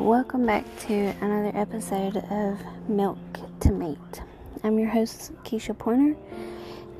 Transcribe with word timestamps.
Welcome 0.00 0.46
back 0.46 0.64
to 0.86 0.94
another 1.20 1.52
episode 1.54 2.16
of 2.30 2.58
Milk 2.88 3.18
to 3.60 3.70
Meat. 3.70 4.22
I'm 4.64 4.78
your 4.78 4.88
host, 4.88 5.30
Keisha 5.44 5.76
Pointer, 5.76 6.16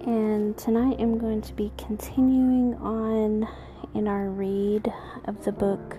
and 0.04 0.54
tonight 0.59 0.97
I'm 1.01 1.17
going 1.17 1.41
to 1.41 1.55
be 1.55 1.73
continuing 1.79 2.75
on 2.75 3.49
in 3.95 4.06
our 4.06 4.28
read 4.28 4.92
of 5.24 5.42
the 5.47 5.51
book 5.51 5.97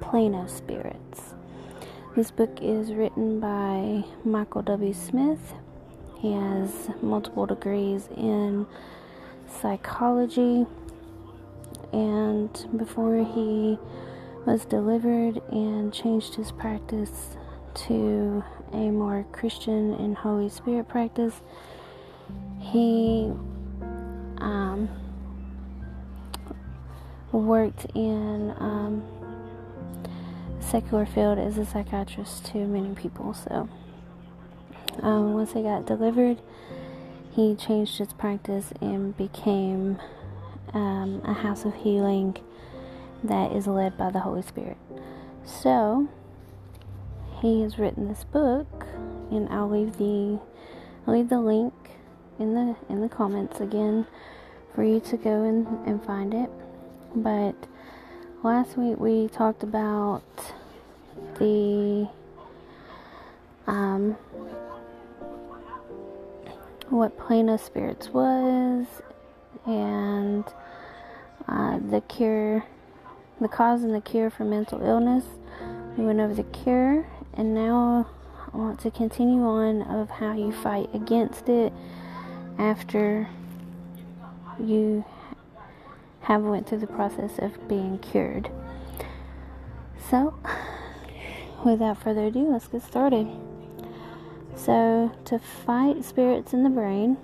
Plano 0.00 0.46
Spirits. 0.46 1.34
This 2.16 2.30
book 2.30 2.60
is 2.62 2.94
written 2.94 3.38
by 3.38 4.02
Michael 4.24 4.62
W. 4.62 4.94
Smith. 4.94 5.52
He 6.18 6.32
has 6.32 6.88
multiple 7.02 7.44
degrees 7.44 8.08
in 8.16 8.66
psychology, 9.60 10.64
and 11.92 12.66
before 12.78 13.22
he 13.22 13.78
was 14.44 14.64
delivered 14.64 15.40
and 15.50 15.92
changed 15.92 16.34
his 16.34 16.52
practice 16.52 17.36
to 17.74 18.44
a 18.72 18.90
more 18.90 19.24
Christian 19.32 19.94
and 19.94 20.16
Holy 20.16 20.48
Spirit 20.48 20.88
practice. 20.88 21.40
He 22.58 23.32
um, 24.38 24.88
worked 27.30 27.86
in 27.94 28.54
um, 28.58 29.02
secular 30.60 31.06
field 31.06 31.38
as 31.38 31.58
a 31.58 31.64
psychiatrist 31.64 32.44
to 32.46 32.58
many 32.66 32.94
people. 32.94 33.34
So 33.34 33.68
um, 35.02 35.34
once 35.34 35.52
he 35.52 35.62
got 35.62 35.86
delivered, 35.86 36.40
he 37.30 37.54
changed 37.54 37.98
his 37.98 38.12
practice 38.12 38.72
and 38.80 39.16
became 39.16 39.98
um, 40.74 41.22
a 41.24 41.32
house 41.32 41.64
of 41.64 41.74
healing 41.74 42.36
that 43.24 43.52
is 43.52 43.66
led 43.66 43.96
by 43.96 44.10
the 44.10 44.20
Holy 44.20 44.42
Spirit. 44.42 44.78
So, 45.44 46.08
he 47.40 47.62
has 47.62 47.78
written 47.78 48.08
this 48.08 48.24
book, 48.24 48.86
and 49.30 49.48
I'll 49.48 49.68
leave 49.68 49.98
the 49.98 50.38
I'll 51.06 51.14
leave 51.14 51.28
the 51.28 51.40
link 51.40 51.74
in 52.38 52.54
the 52.54 52.76
in 52.88 53.00
the 53.00 53.08
comments 53.08 53.60
again 53.60 54.06
for 54.74 54.84
you 54.84 55.00
to 55.00 55.16
go 55.16 55.42
and, 55.42 55.66
and 55.86 56.04
find 56.04 56.32
it. 56.32 56.50
But 57.14 57.54
last 58.42 58.76
week 58.76 58.98
we 58.98 59.28
talked 59.28 59.62
about 59.62 60.22
the 61.38 62.08
um 63.66 64.12
what 66.88 67.18
Plano 67.18 67.56
Spirits 67.56 68.08
was 68.10 68.86
and 69.66 70.44
uh, 71.48 71.78
the 71.90 72.00
cure 72.02 72.64
the 73.42 73.48
cause 73.48 73.82
and 73.82 73.94
the 73.94 74.00
cure 74.00 74.30
for 74.30 74.44
mental 74.44 74.80
illness. 74.82 75.24
We 75.96 76.04
went 76.04 76.20
over 76.20 76.32
the 76.32 76.44
cure, 76.44 77.06
and 77.34 77.54
now 77.54 78.08
I 78.52 78.56
want 78.56 78.80
to 78.80 78.90
continue 78.90 79.42
on 79.42 79.82
of 79.82 80.08
how 80.08 80.32
you 80.32 80.52
fight 80.52 80.88
against 80.94 81.48
it 81.48 81.72
after 82.58 83.28
you 84.60 85.04
have 86.20 86.42
went 86.42 86.68
through 86.68 86.78
the 86.78 86.86
process 86.86 87.38
of 87.38 87.68
being 87.68 87.98
cured. 87.98 88.50
So, 90.08 90.34
without 91.64 92.02
further 92.02 92.26
ado, 92.26 92.50
let's 92.50 92.68
get 92.68 92.82
started. 92.82 93.28
So, 94.54 95.10
to 95.24 95.38
fight 95.38 96.04
spirits 96.04 96.52
in 96.52 96.62
the 96.62 96.70
brain, 96.70 97.16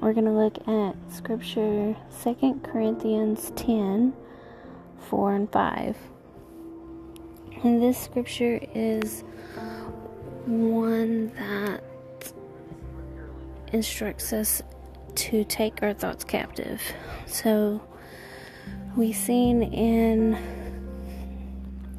we're 0.00 0.14
going 0.14 0.24
to 0.24 0.32
look 0.32 0.66
at 0.66 0.96
scripture 1.12 1.96
2 2.22 2.60
Corinthians 2.64 3.52
10 3.54 4.12
4 5.14 5.34
and 5.36 5.52
5. 5.52 5.96
And 7.62 7.80
this 7.80 7.96
scripture 7.96 8.58
is 8.74 9.22
one 10.44 11.32
that 11.36 11.84
instructs 13.72 14.32
us 14.32 14.60
to 15.14 15.44
take 15.44 15.84
our 15.84 15.94
thoughts 15.94 16.24
captive. 16.24 16.82
So 17.26 17.80
we 18.96 19.12
seen 19.12 19.62
in 19.62 20.36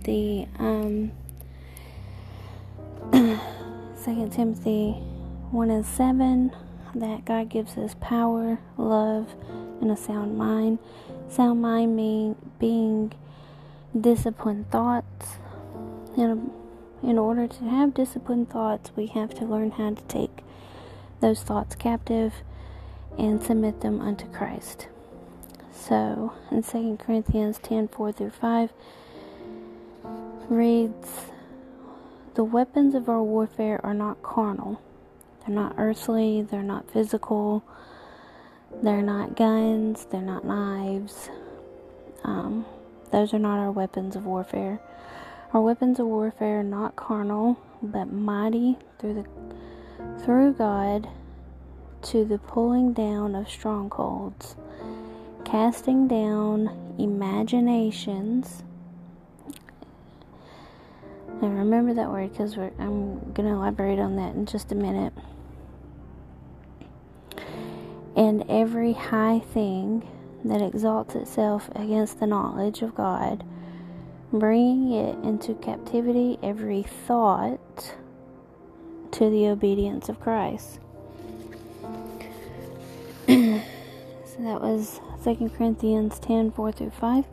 the 0.03 0.45
um, 0.59 1.13
2 3.13 4.29
Timothy 4.29 4.91
1 5.51 5.69
and 5.69 5.85
7 5.85 6.51
that 6.95 7.23
God 7.23 7.47
gives 7.47 7.77
us 7.77 7.95
power, 8.01 8.59
love, 8.77 9.33
and 9.79 9.89
a 9.89 9.95
sound 9.95 10.37
mind. 10.37 10.79
Sound 11.29 11.61
mind 11.61 12.35
being 12.59 13.13
disciplined 13.99 14.69
thoughts. 14.71 15.37
And 16.17 16.51
in 17.03 17.17
order 17.17 17.47
to 17.47 17.63
have 17.65 17.93
disciplined 17.93 18.49
thoughts, 18.49 18.91
we 18.95 19.07
have 19.07 19.33
to 19.35 19.45
learn 19.45 19.71
how 19.71 19.93
to 19.93 20.01
take 20.03 20.43
those 21.19 21.41
thoughts 21.41 21.75
captive 21.75 22.33
and 23.17 23.41
submit 23.41 23.81
them 23.81 24.01
unto 24.01 24.27
Christ. 24.27 24.87
So, 25.73 26.33
in 26.51 26.63
2 26.63 26.97
Corinthians 26.97 27.59
10 27.59 27.89
4 27.89 28.11
through 28.11 28.31
5, 28.31 28.73
reads, 30.49 31.25
The 32.35 32.43
weapons 32.43 32.95
of 32.95 33.09
our 33.09 33.21
warfare 33.21 33.79
are 33.83 33.93
not 33.93 34.23
carnal, 34.23 34.81
they're 35.41 35.55
not 35.55 35.75
earthly, 35.77 36.41
they're 36.41 36.63
not 36.63 36.89
physical 36.89 37.63
they're 38.81 39.01
not 39.01 39.35
guns, 39.35 40.05
they're 40.11 40.21
not 40.21 40.45
knives. 40.45 41.29
Um, 42.23 42.65
those 43.11 43.33
are 43.33 43.39
not 43.39 43.59
our 43.59 43.71
weapons 43.71 44.15
of 44.15 44.25
warfare. 44.25 44.79
Our 45.53 45.61
weapons 45.61 45.99
of 45.99 46.07
warfare 46.07 46.59
are 46.59 46.63
not 46.63 46.95
carnal, 46.95 47.59
but 47.81 48.11
mighty 48.11 48.77
through 48.99 49.13
the 49.13 50.23
through 50.23 50.53
God 50.53 51.07
to 52.03 52.25
the 52.25 52.37
pulling 52.37 52.93
down 52.93 53.35
of 53.35 53.49
strongholds, 53.49 54.55
casting 55.43 56.07
down 56.07 56.95
imaginations. 56.97 58.63
And 61.41 61.57
remember 61.57 61.93
that 61.93 62.09
word 62.09 62.31
because 62.31 62.57
I'm 62.57 63.31
going 63.33 63.47
to 63.47 63.55
elaborate 63.55 63.99
on 63.99 64.15
that 64.17 64.35
in 64.35 64.45
just 64.45 64.71
a 64.71 64.75
minute 64.75 65.13
and 68.15 68.45
every 68.49 68.93
high 68.93 69.39
thing 69.39 70.07
that 70.43 70.61
exalts 70.61 71.15
itself 71.15 71.69
against 71.75 72.19
the 72.19 72.27
knowledge 72.27 72.81
of 72.81 72.95
God, 72.95 73.43
bringing 74.31 74.91
it 74.93 75.15
into 75.23 75.55
captivity 75.55 76.37
every 76.41 76.83
thought 76.83 77.95
to 79.11 79.29
the 79.29 79.47
obedience 79.47 80.07
of 80.09 80.19
Christ. 80.19 80.79
so 83.27 83.61
that 84.39 84.61
was 84.61 84.99
2 85.23 85.51
Corinthians 85.57 86.19
10 86.19 86.51
4 86.51 86.71
through 86.71 86.91
5. 86.91 87.25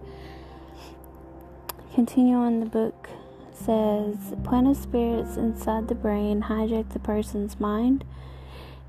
Continue 1.95 2.37
on 2.37 2.61
the 2.61 2.67
book 2.67 3.11
says 3.53 4.17
plano 4.43 4.73
spirits 4.73 5.37
inside 5.37 5.89
the 5.89 5.95
brain 5.95 6.43
hijack 6.43 6.89
the 6.93 6.99
person's 6.99 7.61
mind 7.61 8.05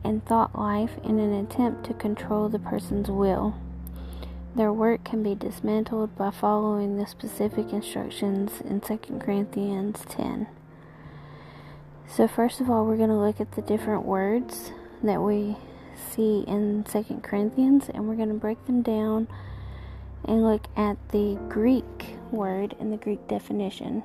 and 0.04 0.26
thought 0.26 0.58
life 0.58 0.92
in 1.04 1.20
an 1.20 1.34
attempt 1.34 1.86
to 1.86 1.94
control 1.94 2.50
the 2.50 2.60
person's 2.60 3.10
will. 3.10 3.56
Their 4.56 4.72
work 4.72 5.04
can 5.04 5.24
be 5.24 5.34
dismantled 5.34 6.16
by 6.16 6.30
following 6.30 6.98
the 6.98 7.08
specific 7.08 7.74
instructions 7.74 8.62
in 8.62 8.82
2 8.82 8.98
Corinthians 9.20 10.06
10. 10.10 10.48
So, 12.08 12.28
first 12.28 12.62
of 12.62 12.70
all, 12.70 12.86
we're 12.86 12.98
going 12.98 13.10
to 13.10 13.16
look 13.16 13.42
at 13.42 13.54
the 13.54 13.64
different 13.64 14.06
words 14.06 14.72
that 15.02 15.22
we 15.22 15.58
see 16.12 16.44
in 16.48 16.84
2 16.84 17.22
Corinthians 17.24 17.90
and 17.90 18.08
we're 18.08 18.16
going 18.16 18.30
to 18.30 18.36
break 18.36 18.64
them 18.66 18.82
down 18.82 19.28
and 20.26 20.44
look 20.44 20.68
at 20.76 20.98
the 21.10 21.38
Greek 21.50 22.16
word 22.32 22.76
and 22.80 22.94
the 22.94 22.98
Greek 22.98 23.28
definition. 23.28 24.04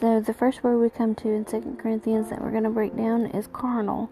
So 0.00 0.20
the 0.20 0.32
first 0.32 0.62
word 0.62 0.78
we 0.78 0.90
come 0.90 1.16
to 1.16 1.28
in 1.28 1.44
Second 1.44 1.80
Corinthians 1.80 2.30
that 2.30 2.40
we're 2.40 2.52
going 2.52 2.62
to 2.62 2.70
break 2.70 2.96
down 2.96 3.26
is 3.26 3.48
carnal. 3.48 4.10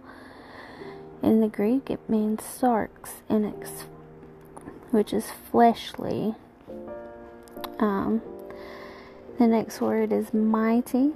In 1.22 1.40
the 1.40 1.46
Greek, 1.46 1.90
it 1.90 2.00
means 2.08 2.40
sarx, 2.40 2.90
which 4.90 5.12
is 5.12 5.30
fleshly. 5.30 6.34
Um, 7.78 8.20
the 9.38 9.46
next 9.46 9.80
word 9.80 10.12
is 10.12 10.34
mighty. 10.34 11.12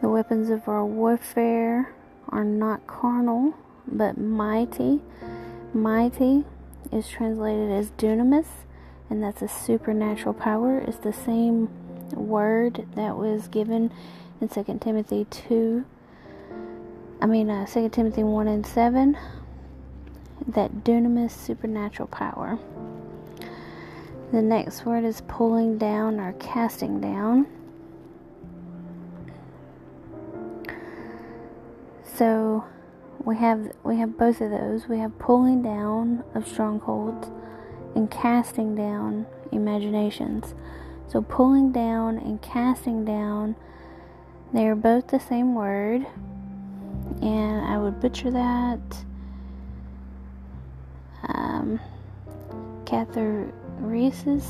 The 0.00 0.08
weapons 0.08 0.48
of 0.48 0.66
our 0.66 0.84
warfare 0.84 1.94
are 2.30 2.44
not 2.44 2.86
carnal, 2.86 3.54
but 3.86 4.16
mighty. 4.16 5.02
Mighty 5.74 6.44
is 6.90 7.08
translated 7.08 7.70
as 7.70 7.90
dunamis, 7.90 8.46
and 9.10 9.22
that's 9.22 9.42
a 9.42 9.48
supernatural 9.48 10.34
power. 10.34 10.78
It's 10.78 10.96
the 10.96 11.12
same 11.12 11.68
word 12.14 12.86
that 12.94 13.16
was 13.16 13.48
given 13.48 13.92
in 14.40 14.48
2 14.48 14.78
Timothy 14.80 15.26
2. 15.30 15.84
I 17.20 17.26
mean, 17.26 17.50
uh, 17.50 17.66
2 17.66 17.88
Timothy 17.88 18.22
1 18.22 18.48
and 18.48 18.66
7. 18.66 19.16
That 20.46 20.84
dunamis 20.84 21.30
supernatural 21.30 22.08
power. 22.08 22.58
The 24.32 24.42
next 24.42 24.84
word 24.86 25.04
is 25.04 25.20
pulling 25.28 25.78
down 25.78 26.18
or 26.18 26.32
casting 26.34 27.00
down. 27.00 27.46
So 32.04 32.64
we 33.24 33.36
have 33.36 33.72
we 33.84 33.98
have 33.98 34.16
both 34.18 34.40
of 34.40 34.50
those. 34.50 34.88
We 34.88 34.98
have 34.98 35.18
pulling 35.18 35.62
down 35.62 36.24
of 36.34 36.48
strongholds 36.48 37.28
and 37.94 38.10
casting 38.10 38.74
down 38.74 39.26
imaginations. 39.52 40.54
So 41.12 41.20
pulling 41.20 41.72
down 41.72 42.16
and 42.16 42.40
casting 42.40 43.04
down 43.04 43.54
they 44.50 44.66
are 44.66 44.74
both 44.74 45.08
the 45.08 45.20
same 45.20 45.54
word. 45.54 46.06
And 47.20 47.66
I 47.66 47.76
would 47.76 48.00
butcher 48.00 48.30
that. 48.30 48.80
Um 51.28 51.78
catharesis 52.86 54.46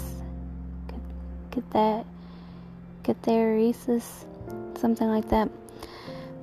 get, 1.50 1.70
that. 1.70 2.06
Catharesis 3.02 4.24
something 4.78 5.08
like 5.08 5.30
that. 5.30 5.50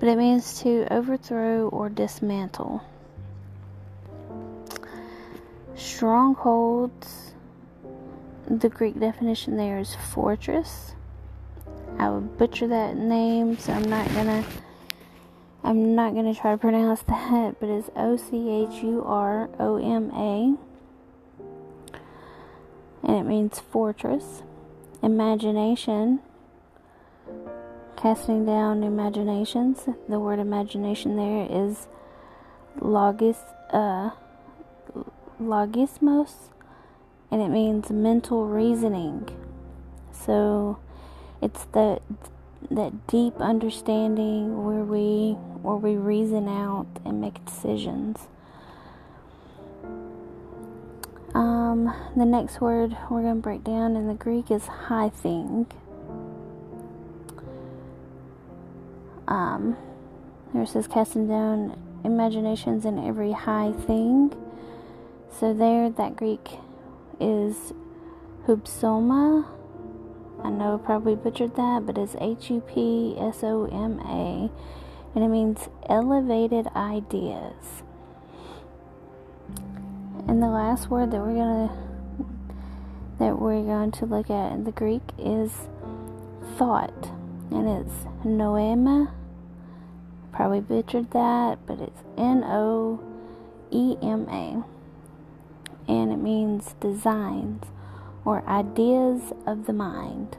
But 0.02 0.10
it 0.10 0.18
means 0.18 0.60
to 0.64 0.86
overthrow 0.94 1.70
or 1.70 1.88
dismantle. 1.88 2.84
Strongholds, 5.76 7.29
the 8.50 8.70
Greek 8.70 9.00
definition 9.00 9.58
there 9.58 9.78
is 9.78 9.96
fortress. 9.96 10.94
I 11.98 12.10
would 12.10 12.38
butcher 12.38 12.68
that 12.68 12.96
name, 12.98 13.58
so 13.58 13.74
I'm 13.74 13.84
not 13.90 14.08
gonna. 14.14 14.44
I'm 15.64 15.94
not 15.94 16.16
gonna 16.16 16.34
try 16.34 16.52
to 16.52 16.58
pronounce 16.58 17.02
that, 17.04 17.60
but 17.60 17.70
it's 17.70 17.90
O 17.96 18.18
C 18.18 18.50
H 18.50 18.82
U 18.84 19.04
R 19.06 19.50
O 19.60 19.78
M 19.78 20.10
A, 20.14 20.56
and 23.04 23.18
it 23.18 23.24
means 23.24 23.60
fortress. 23.60 24.44
Imagination 25.04 26.20
casting 27.98 28.46
down 28.46 28.84
imaginations. 28.84 29.88
The 30.08 30.20
word 30.20 30.40
imagination 30.40 31.18
there 31.18 31.48
is 31.50 31.88
logis, 32.80 33.38
uh, 33.72 34.12
logismos, 35.42 36.50
and 37.32 37.42
it 37.42 37.50
means 37.50 37.90
mental 37.90 38.46
reasoning. 38.46 39.30
So 40.12 40.80
it's 41.42 41.66
that 41.74 42.02
that 42.72 43.08
deep 43.08 43.40
understanding 43.40 44.66
where 44.66 44.84
we 44.84 45.34
where 45.62 45.78
we 45.78 45.96
reason 45.96 46.48
out 46.48 46.88
and 47.06 47.22
make 47.22 47.44
decisions. 47.46 48.28
Um, 51.34 51.94
the 52.16 52.26
next 52.26 52.60
word 52.60 52.98
we're 53.10 53.22
going 53.22 53.36
to 53.36 53.42
break 53.42 53.64
down 53.64 53.96
in 53.96 54.08
the 54.08 54.16
Greek 54.16 54.50
is 54.50 54.66
high 54.66 55.10
thing. 55.10 55.68
um, 59.30 59.78
there 60.54 60.66
says 60.66 60.88
casting 60.88 61.28
down 61.28 61.80
imaginations 62.04 62.84
in 62.84 63.00
every 63.00 63.32
high 63.32 63.72
thing. 63.72 64.34
So 65.40 65.54
there, 65.54 65.90
that 65.92 66.16
Greek 66.16 66.50
is 67.20 67.74
hupsoma. 68.48 69.46
I 70.44 70.50
know 70.50 70.76
I 70.76 70.86
probably 70.86 71.16
butchered 71.16 71.56
that, 71.56 71.86
but 71.86 71.98
it's 71.98 72.16
H 72.20 72.50
U 72.50 72.62
P 72.62 73.16
S 73.20 73.44
O 73.44 73.66
M 73.66 74.00
A, 74.00 74.50
and 75.16 75.24
it 75.24 75.28
means 75.28 75.70
elevated 75.88 76.68
ideas. 76.76 77.84
And 80.28 80.42
the 80.42 80.48
last 80.48 80.90
word 80.90 81.12
that 81.12 81.20
we're 81.20 81.36
gonna 81.36 81.76
that 83.20 83.40
we're 83.40 83.64
going 83.64 83.92
to 83.92 84.06
look 84.06 84.30
at 84.30 84.54
in 84.54 84.64
the 84.64 84.72
Greek 84.72 85.04
is 85.18 85.52
thought, 86.58 87.10
and 87.52 87.68
it's 87.68 88.06
noema 88.24 89.12
Probably 90.40 90.62
butchered 90.62 91.12
that, 91.12 91.60
but 91.66 91.82
it's 91.82 92.02
N 92.18 92.44
O 92.46 93.02
E 93.72 93.98
M 94.02 94.28
A. 94.30 94.64
And 95.90 96.12
it 96.14 96.18
means 96.18 96.76
designs 96.80 97.64
or 98.24 98.48
ideas 98.48 99.34
of 99.48 99.66
the 99.66 99.74
mind. 99.74 100.38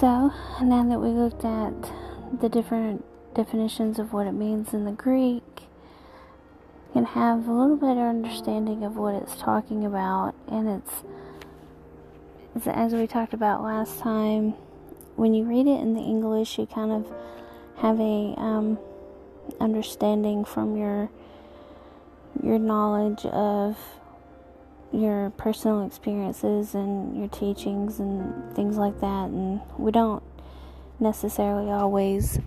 So, 0.00 0.32
now 0.62 0.84
that 0.88 1.00
we 1.00 1.08
looked 1.10 1.44
at 1.44 1.92
the 2.40 2.48
different 2.48 3.04
definitions 3.34 3.98
of 3.98 4.12
what 4.12 4.26
it 4.26 4.32
means 4.32 4.72
in 4.72 4.84
the 4.84 4.92
Greek, 4.92 5.42
you 5.56 6.92
can 6.92 7.04
have 7.04 7.46
a 7.46 7.52
little 7.52 7.76
better 7.76 8.08
understanding 8.08 8.82
of 8.84 8.96
what 8.96 9.14
it's 9.14 9.36
talking 9.36 9.84
about. 9.84 10.34
And 10.46 10.68
it's, 10.68 12.66
as 12.66 12.94
we 12.94 13.06
talked 13.06 13.34
about 13.34 13.62
last 13.62 13.98
time, 13.98 14.54
when 15.16 15.34
you 15.34 15.44
read 15.44 15.66
it 15.66 15.80
in 15.80 15.94
the 15.94 16.00
English, 16.00 16.58
you 16.58 16.66
kind 16.66 16.92
of 16.92 17.12
have 17.78 18.00
a 18.00 18.34
um, 18.38 18.78
understanding 19.60 20.44
from 20.44 20.76
your 20.76 21.10
your 22.42 22.58
knowledge 22.58 23.24
of 23.26 23.76
your 24.92 25.30
personal 25.30 25.86
experiences 25.86 26.74
and 26.74 27.18
your 27.18 27.28
teachings 27.28 28.00
and 28.00 28.54
things 28.54 28.76
like 28.76 29.00
that 29.00 29.28
and 29.28 29.60
we 29.76 29.90
don't 29.92 30.22
necessarily 30.98 31.70
always 31.70 32.38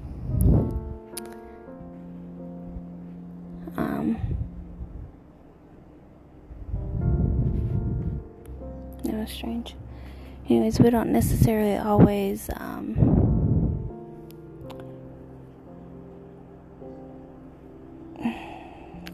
um 3.78 4.18
that 9.04 9.14
was 9.14 9.32
strange. 9.32 9.76
Anyways, 10.50 10.80
we 10.80 10.90
don't 10.90 11.12
necessarily 11.12 11.78
always 11.78 12.50
um, 12.58 13.21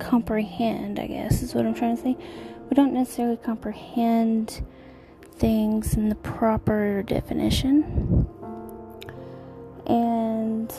comprehend, 0.08 1.00
I 1.00 1.08
guess 1.08 1.42
is 1.42 1.54
what 1.54 1.66
I'm 1.66 1.74
trying 1.74 1.98
to 1.98 2.02
say. 2.02 2.18
We 2.70 2.76
don't 2.76 2.94
necessarily 2.94 3.38
comprehend 3.38 4.64
things 5.34 5.96
in 5.96 6.10
the 6.10 6.16
proper 6.16 7.04
definition. 7.04 8.26
And 9.86 10.74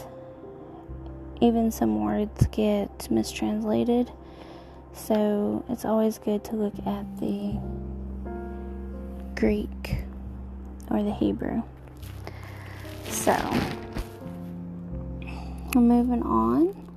even 1.41 1.71
some 1.71 2.03
words 2.03 2.47
get 2.47 3.11
mistranslated. 3.11 4.11
So 4.95 5.65
it's 5.69 5.85
always 5.85 6.19
good 6.19 6.43
to 6.45 6.57
look 6.57 6.75
at 6.87 7.21
the 7.21 7.59
Greek 9.35 10.05
or 10.91 11.03
the 11.03 11.13
Hebrew. 11.13 11.63
So, 13.09 13.37
we're 15.75 15.81
moving 15.83 16.23
on. 16.23 16.88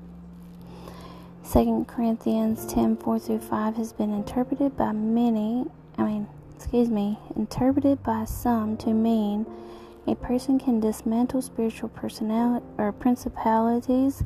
2 1.52 1.84
Corinthians 1.86 2.66
10 2.68 2.96
4 2.96 3.20
through 3.20 3.40
5 3.40 3.76
has 3.76 3.92
been 3.92 4.14
interpreted 4.14 4.78
by 4.78 4.94
many, 4.94 5.66
I 5.98 6.04
mean, 6.04 6.28
excuse 6.56 6.90
me, 6.90 7.20
interpreted 7.36 8.02
by 8.04 8.24
some 8.24 8.78
to 8.78 8.94
mean 8.94 9.46
a 10.08 10.16
person 10.16 10.58
can 10.58 10.80
dismantle 10.80 11.42
spiritual 11.42 11.90
personality 11.90 12.66
or 12.78 12.94
principalities 12.94 14.24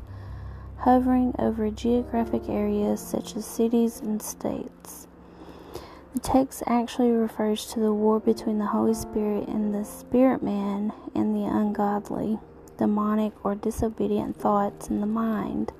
hovering 0.76 1.34
over 1.40 1.68
geographic 1.68 2.48
areas 2.48 3.00
such 3.00 3.34
as 3.34 3.44
cities 3.44 3.98
and 3.98 4.22
states. 4.22 5.08
The 6.14 6.20
text 6.20 6.62
actually 6.68 7.10
refers 7.10 7.66
to 7.72 7.80
the 7.80 7.92
war 7.92 8.20
between 8.20 8.60
the 8.60 8.66
Holy 8.66 8.94
Spirit 8.94 9.48
and 9.48 9.74
the 9.74 9.84
spirit 9.84 10.44
man 10.44 10.92
and 11.12 11.34
the 11.34 11.44
ungodly, 11.44 12.38
demonic, 12.78 13.32
or 13.44 13.56
disobedient 13.56 14.36
thoughts 14.36 14.86
in 14.90 15.00
the 15.00 15.06
mind. 15.06 15.72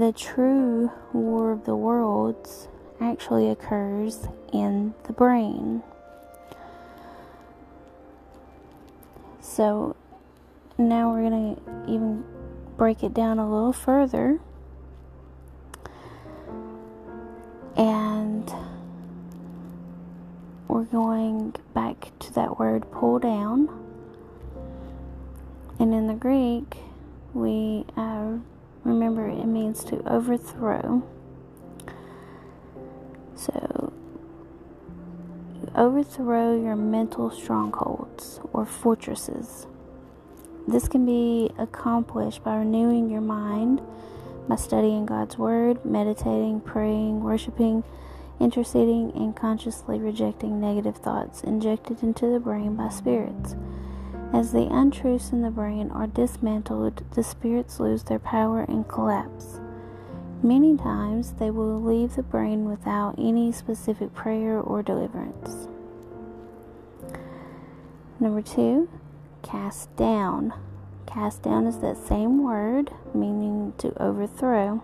The 0.00 0.12
true 0.12 0.90
war 1.12 1.52
of 1.52 1.66
the 1.66 1.76
worlds 1.76 2.68
actually 3.02 3.50
occurs 3.50 4.26
in 4.50 4.94
the 5.04 5.12
brain. 5.12 5.82
So 9.42 9.94
now 10.78 11.12
we're 11.12 11.28
going 11.28 11.54
to 11.54 11.92
even 11.92 12.24
break 12.78 13.02
it 13.02 13.12
down 13.12 13.38
a 13.38 13.44
little 13.44 13.74
further. 13.74 14.40
And 17.76 18.50
we're 20.66 20.84
going 20.84 21.54
back 21.74 22.10
to 22.20 22.32
that 22.32 22.58
word 22.58 22.90
pull 22.90 23.18
down. 23.18 23.68
And 25.78 25.92
in 25.92 26.06
the 26.06 26.14
Greek, 26.14 26.78
we 27.34 27.84
uh, 27.98 28.38
remember 28.84 29.28
it 29.28 29.46
means 29.46 29.84
to 29.84 30.02
overthrow. 30.08 31.02
So, 33.34 33.92
you 35.54 35.70
overthrow 35.74 36.60
your 36.60 36.76
mental 36.76 37.30
strongholds 37.30 38.40
or 38.52 38.66
fortresses. 38.66 39.66
This 40.68 40.88
can 40.88 41.06
be 41.06 41.50
accomplished 41.58 42.44
by 42.44 42.56
renewing 42.56 43.10
your 43.10 43.22
mind 43.22 43.80
by 44.48 44.56
studying 44.56 45.06
God's 45.06 45.38
Word, 45.38 45.84
meditating, 45.84 46.60
praying, 46.60 47.22
worshiping, 47.22 47.84
interceding, 48.40 49.12
and 49.14 49.34
consciously 49.34 50.00
rejecting 50.00 50.60
negative 50.60 50.96
thoughts 50.96 51.42
injected 51.42 52.02
into 52.02 52.26
the 52.26 52.40
brain 52.40 52.74
by 52.74 52.88
spirits. 52.88 53.54
As 54.32 54.52
the 54.52 54.68
untruths 54.70 55.32
in 55.32 55.42
the 55.42 55.50
brain 55.50 55.90
are 55.90 56.06
dismantled, 56.06 57.02
the 57.14 57.22
spirits 57.22 57.80
lose 57.80 58.04
their 58.04 58.20
power 58.20 58.62
and 58.62 58.86
collapse. 58.88 59.60
Many 60.42 60.76
times 60.76 61.32
they 61.32 61.50
will 61.50 61.82
leave 61.82 62.14
the 62.14 62.22
brain 62.22 62.64
without 62.64 63.16
any 63.18 63.50
specific 63.50 64.14
prayer 64.14 64.58
or 64.60 64.82
deliverance. 64.82 65.68
Number 68.20 68.40
two, 68.40 68.88
cast 69.42 69.94
down. 69.96 70.54
Cast 71.06 71.42
down 71.42 71.66
is 71.66 71.80
that 71.80 71.96
same 71.98 72.44
word 72.44 72.92
meaning 73.12 73.74
to 73.78 74.00
overthrow. 74.00 74.82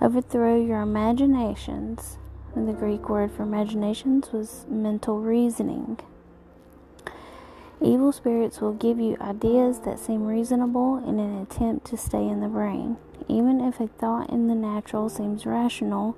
Overthrow 0.00 0.60
your 0.60 0.80
imaginations. 0.80 2.18
And 2.54 2.68
the 2.68 2.72
Greek 2.72 3.08
word 3.08 3.30
for 3.30 3.44
imaginations 3.44 4.32
was 4.32 4.66
mental 4.68 5.20
reasoning. 5.20 5.98
Evil 7.80 8.10
spirits 8.10 8.60
will 8.60 8.72
give 8.72 8.98
you 8.98 9.16
ideas 9.20 9.80
that 9.80 10.00
seem 10.00 10.26
reasonable 10.26 10.96
in 11.08 11.20
an 11.20 11.40
attempt 11.40 11.86
to 11.86 11.96
stay 11.96 12.26
in 12.26 12.40
the 12.40 12.48
brain. 12.48 12.96
Even 13.28 13.60
if 13.60 13.78
a 13.78 13.86
thought 13.86 14.30
in 14.30 14.48
the 14.48 14.54
natural 14.54 15.08
seems 15.08 15.46
rational, 15.46 16.16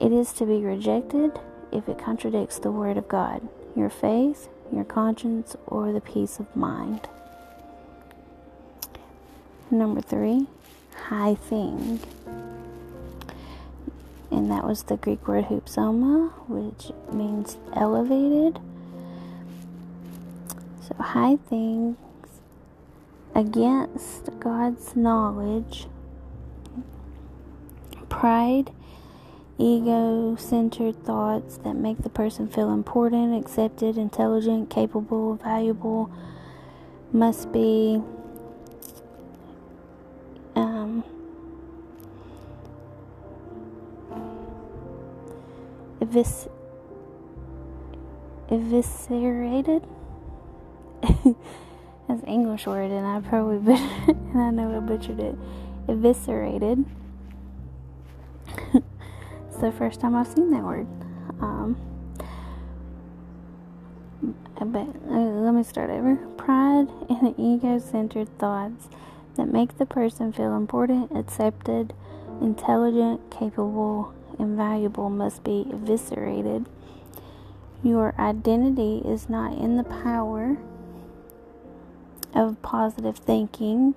it 0.00 0.10
is 0.10 0.32
to 0.32 0.46
be 0.46 0.64
rejected 0.64 1.38
if 1.70 1.88
it 1.88 1.98
contradicts 1.98 2.58
the 2.58 2.70
Word 2.70 2.96
of 2.96 3.08
God, 3.08 3.46
your 3.76 3.90
faith, 3.90 4.48
your 4.72 4.84
conscience, 4.84 5.54
or 5.66 5.92
the 5.92 6.00
peace 6.00 6.38
of 6.38 6.56
mind. 6.56 7.08
Number 9.70 10.00
three, 10.00 10.46
high 11.08 11.34
thing. 11.34 12.00
And 14.30 14.50
that 14.50 14.64
was 14.64 14.84
the 14.84 14.96
Greek 14.96 15.28
word 15.28 15.44
hupsoma, 15.44 16.30
which 16.48 16.90
means 17.12 17.56
elevated 17.72 18.60
so, 20.88 20.94
high 21.02 21.36
things 21.36 21.96
against 23.34 24.28
God's 24.38 24.94
knowledge, 24.94 25.86
pride, 28.10 28.70
ego 29.56 30.36
centered 30.36 31.02
thoughts 31.04 31.56
that 31.58 31.74
make 31.74 32.02
the 32.02 32.10
person 32.10 32.48
feel 32.48 32.70
important, 32.70 33.34
accepted, 33.34 33.96
intelligent, 33.96 34.68
capable, 34.68 35.36
valuable 35.36 36.10
must 37.12 37.50
be 37.50 38.02
um, 40.54 41.02
evis- 46.00 46.50
eviscerated 48.50 49.86
That's 52.08 52.22
an 52.22 52.28
English 52.28 52.66
word, 52.66 52.90
and 52.90 53.06
I 53.06 53.20
probably 53.26 53.58
butchered, 53.58 54.08
and 54.34 54.40
I 54.40 54.50
know 54.50 54.76
I 54.76 54.80
butchered 54.80 55.20
it. 55.20 55.34
Eviscerated. 55.88 56.84
it's 58.74 59.56
the 59.58 59.72
first 59.72 60.00
time 60.00 60.14
I've 60.14 60.26
seen 60.26 60.50
that 60.50 60.62
word. 60.62 60.86
Um, 61.40 61.76
but 64.58 64.86
uh, 65.10 65.18
let 65.18 65.54
me 65.54 65.62
start 65.62 65.90
over. 65.90 66.16
Pride 66.36 66.88
and 67.08 67.34
ego-centered 67.38 68.38
thoughts 68.38 68.88
that 69.36 69.46
make 69.46 69.78
the 69.78 69.86
person 69.86 70.32
feel 70.32 70.54
important, 70.56 71.16
accepted, 71.16 71.94
intelligent, 72.40 73.30
capable, 73.30 74.12
and 74.38 74.56
valuable 74.56 75.08
must 75.08 75.42
be 75.42 75.66
eviscerated. 75.70 76.66
Your 77.82 78.14
identity 78.18 79.02
is 79.04 79.28
not 79.28 79.52
in 79.58 79.76
the 79.76 79.84
power 79.84 80.58
of 82.34 82.60
positive 82.62 83.16
thinking 83.16 83.96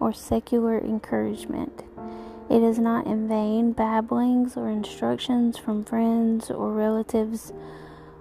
or 0.00 0.12
secular 0.12 0.78
encouragement. 0.78 1.84
It 2.50 2.62
is 2.62 2.78
not 2.78 3.06
in 3.06 3.26
vain 3.26 3.72
babblings 3.72 4.56
or 4.56 4.68
instructions 4.68 5.56
from 5.56 5.84
friends 5.84 6.50
or 6.50 6.72
relatives 6.72 7.52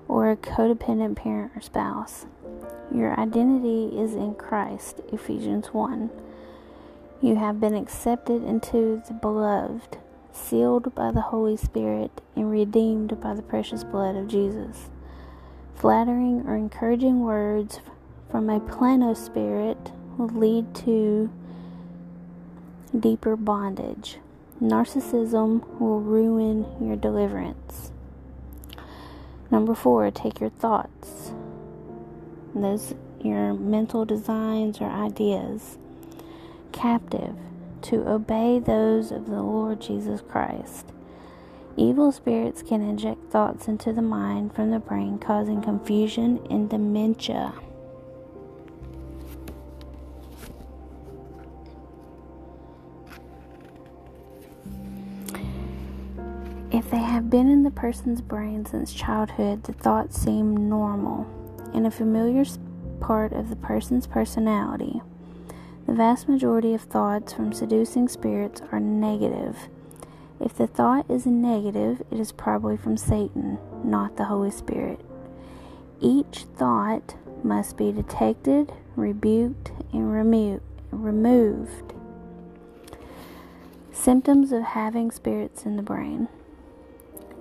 or 0.07 0.31
a 0.31 0.37
codependent 0.37 1.15
parent 1.17 1.51
or 1.55 1.61
spouse. 1.61 2.25
Your 2.93 3.19
identity 3.19 3.97
is 3.97 4.13
in 4.13 4.35
Christ, 4.35 5.01
Ephesians 5.11 5.67
1. 5.73 6.09
You 7.21 7.35
have 7.35 7.59
been 7.59 7.73
accepted 7.73 8.43
into 8.43 9.01
the 9.07 9.13
beloved, 9.13 9.97
sealed 10.31 10.93
by 10.93 11.11
the 11.11 11.21
Holy 11.21 11.57
Spirit, 11.57 12.21
and 12.35 12.51
redeemed 12.51 13.19
by 13.19 13.33
the 13.33 13.41
precious 13.41 13.83
blood 13.83 14.15
of 14.15 14.27
Jesus. 14.27 14.89
Flattering 15.75 16.43
or 16.47 16.55
encouraging 16.55 17.21
words 17.21 17.79
from 18.33 18.49
a 18.49 18.59
plano 18.59 19.13
spirit 19.13 19.91
will 20.17 20.25
lead 20.29 20.73
to 20.73 21.29
deeper 22.99 23.35
bondage. 23.35 24.17
Narcissism 24.59 25.63
will 25.79 25.99
ruin 25.99 26.65
your 26.81 26.95
deliverance. 26.95 27.91
Number 29.51 29.75
four, 29.75 30.09
take 30.09 30.39
your 30.39 30.49
thoughts. 30.49 31.31
Those 32.55 32.95
your 33.21 33.53
mental 33.53 34.03
designs 34.03 34.81
or 34.81 34.89
ideas 34.89 35.77
captive 36.71 37.35
to 37.83 38.09
obey 38.09 38.57
those 38.57 39.11
of 39.11 39.27
the 39.27 39.43
Lord 39.43 39.79
Jesus 39.79 40.21
Christ. 40.21 40.87
Evil 41.77 42.11
spirits 42.11 42.63
can 42.63 42.81
inject 42.81 43.29
thoughts 43.29 43.67
into 43.67 43.93
the 43.93 44.01
mind 44.01 44.55
from 44.55 44.71
the 44.71 44.79
brain, 44.79 45.19
causing 45.19 45.61
confusion 45.61 46.39
and 46.49 46.67
dementia. 46.67 47.53
They 56.93 56.99
have 56.99 57.27
been 57.27 57.49
in 57.49 57.63
the 57.63 57.71
person's 57.71 58.21
brain 58.21 58.63
since 58.67 58.93
childhood, 58.93 59.63
the 59.63 59.73
thoughts 59.73 60.21
seem 60.21 60.69
normal 60.69 61.25
and 61.73 61.87
a 61.87 61.91
familiar 61.91 62.45
part 62.99 63.33
of 63.33 63.49
the 63.49 63.55
person's 63.55 64.05
personality. 64.05 65.01
The 65.87 65.95
vast 65.95 66.29
majority 66.29 66.75
of 66.75 66.81
thoughts 66.81 67.33
from 67.33 67.51
seducing 67.51 68.07
spirits 68.07 68.61
are 68.71 68.79
negative. 68.79 69.57
If 70.39 70.53
the 70.55 70.67
thought 70.67 71.09
is 71.09 71.25
negative, 71.25 72.03
it 72.11 72.19
is 72.19 72.31
probably 72.31 72.77
from 72.77 72.95
Satan, 72.95 73.57
not 73.83 74.15
the 74.15 74.25
Holy 74.25 74.51
Spirit. 74.51 74.99
Each 75.99 76.45
thought 76.55 77.15
must 77.43 77.75
be 77.75 77.91
detected, 77.91 78.71
rebuked, 78.95 79.71
and 79.91 80.13
remo- 80.13 80.61
removed. 80.91 81.95
Symptoms 83.91 84.51
of 84.51 84.61
having 84.61 85.09
spirits 85.09 85.65
in 85.65 85.75
the 85.75 85.81
brain 85.81 86.27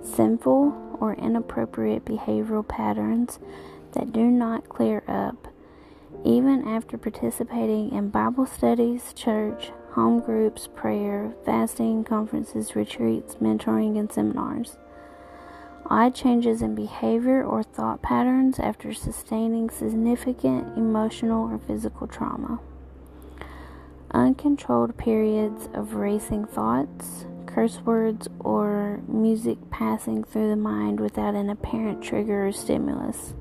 sinful 0.03 0.97
or 0.99 1.13
inappropriate 1.13 2.05
behavioral 2.05 2.67
patterns 2.67 3.39
that 3.93 4.11
do 4.11 4.25
not 4.25 4.69
clear 4.69 5.03
up, 5.07 5.47
even 6.23 6.67
after 6.67 6.97
participating 6.97 7.91
in 7.91 8.09
Bible 8.09 8.45
studies, 8.45 9.13
church, 9.13 9.71
home 9.91 10.19
groups, 10.19 10.67
prayer, 10.75 11.33
fasting, 11.45 12.03
conferences, 12.03 12.75
retreats, 12.75 13.35
mentoring, 13.35 13.97
and 13.97 14.11
seminars. 14.11 14.77
Odd 15.87 16.15
changes 16.15 16.61
in 16.61 16.75
behavior 16.75 17.43
or 17.43 17.61
thought 17.61 18.01
patterns 18.01 18.57
after 18.57 18.93
sustaining 18.93 19.69
significant 19.69 20.77
emotional 20.77 21.51
or 21.51 21.59
physical 21.59 22.07
trauma. 22.07 22.59
Uncontrolled 24.11 24.97
periods 24.97 25.67
of 25.73 25.95
racing 25.95 26.45
thoughts, 26.45 27.25
curse 27.53 27.79
words, 27.81 28.27
or 28.39 29.01
music 29.07 29.57
passing 29.69 30.23
through 30.23 30.49
the 30.49 30.55
mind 30.55 30.99
without 30.99 31.35
an 31.35 31.49
apparent 31.49 32.03
trigger 32.03 32.47
or 32.47 32.51
stimulus. 32.51 33.33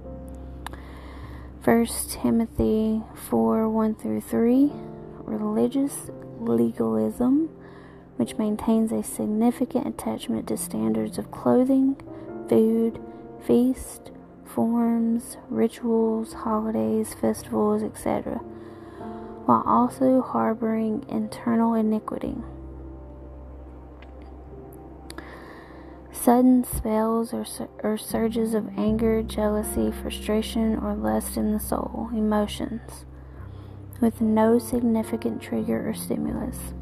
1 1.65 1.87
Timothy 2.11 3.03
4 3.15 3.69
1 3.69 3.95
through 3.95 4.21
3 4.21 4.71
Religious 5.25 6.11
legalism, 6.39 7.49
which 8.17 8.37
maintains 8.37 8.93
a 8.93 9.03
significant 9.03 9.87
attachment 9.87 10.47
to 10.49 10.57
standards 10.57 11.17
of 11.17 11.31
clothing, 11.31 11.97
food, 12.49 13.01
feast, 13.47 14.11
forms, 14.45 15.39
rituals, 15.49 16.35
holidays, 16.35 17.15
festivals, 17.15 17.83
etc., 17.83 18.39
while 19.47 19.63
also 19.65 20.21
harboring 20.21 21.05
internal 21.09 21.73
iniquity. 21.75 22.37
Sudden 26.13 26.63
spells 26.65 27.33
or, 27.33 27.45
or 27.83 27.97
surges 27.97 28.55
of 28.55 28.69
anger, 28.79 29.23
jealousy, 29.23 29.91
frustration, 29.91 30.77
or 30.77 30.95
lust 30.95 31.37
in 31.37 31.53
the 31.53 31.59
soul, 31.59 32.11
emotions, 32.13 33.07
with 34.01 34.21
no 34.21 34.59
significant 34.59 35.41
trigger 35.41 35.89
or 35.89 35.95
stimulus. 35.95 36.75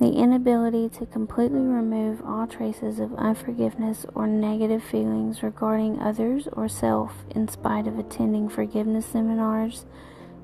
The 0.00 0.10
inability 0.10 0.88
to 0.98 1.06
completely 1.06 1.60
remove 1.60 2.20
all 2.26 2.48
traces 2.48 2.98
of 2.98 3.14
unforgiveness 3.14 4.04
or 4.14 4.26
negative 4.26 4.82
feelings 4.82 5.44
regarding 5.44 6.00
others 6.00 6.48
or 6.52 6.68
self 6.68 7.24
in 7.30 7.46
spite 7.46 7.86
of 7.86 7.98
attending 7.98 8.48
forgiveness 8.48 9.06
seminars, 9.06 9.86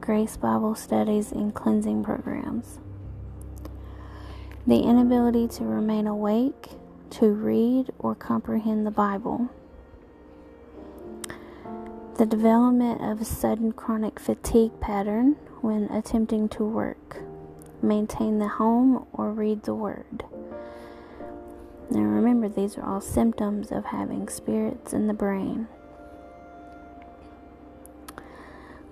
grace 0.00 0.36
Bible 0.36 0.76
studies, 0.76 1.32
and 1.32 1.52
cleansing 1.52 2.04
programs. 2.04 2.78
The 4.66 4.80
inability 4.80 5.48
to 5.48 5.64
remain 5.64 6.06
awake, 6.06 6.70
to 7.10 7.32
read 7.32 7.90
or 7.98 8.14
comprehend 8.14 8.86
the 8.86 8.90
Bible. 8.90 9.48
The 12.18 12.26
development 12.26 13.00
of 13.00 13.20
a 13.20 13.24
sudden 13.24 13.72
chronic 13.72 14.20
fatigue 14.20 14.78
pattern 14.80 15.36
when 15.60 15.84
attempting 15.84 16.48
to 16.50 16.64
work 16.64 17.22
maintain 17.82 18.38
the 18.38 18.48
home, 18.48 19.06
or 19.12 19.32
read 19.32 19.62
the 19.62 19.74
Word. 19.74 20.24
Now 21.90 22.02
remember, 22.02 22.48
these 22.48 22.78
are 22.78 22.84
all 22.84 23.00
symptoms 23.00 23.72
of 23.72 23.86
having 23.86 24.28
spirits 24.28 24.92
in 24.92 25.06
the 25.06 25.14
brain. 25.14 25.66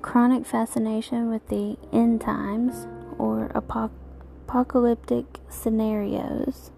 Chronic 0.02 0.46
fascination 0.46 1.30
with 1.30 1.46
the 1.48 1.76
end 1.92 2.20
times 2.20 2.86
or 3.18 3.50
apocalyptic 4.48 5.40
scenarios. 5.50 6.70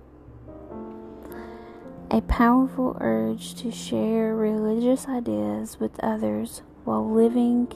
A 2.10 2.20
powerful 2.22 2.96
urge 3.00 3.54
to 3.54 3.70
share 3.70 4.34
religious 4.34 5.06
ideas 5.06 5.78
with 5.78 6.02
others 6.02 6.62
while 6.82 7.08
living 7.08 7.68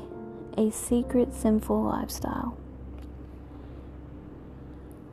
a 0.58 0.72
secret 0.72 1.32
sinful 1.32 1.80
lifestyle 1.84 2.56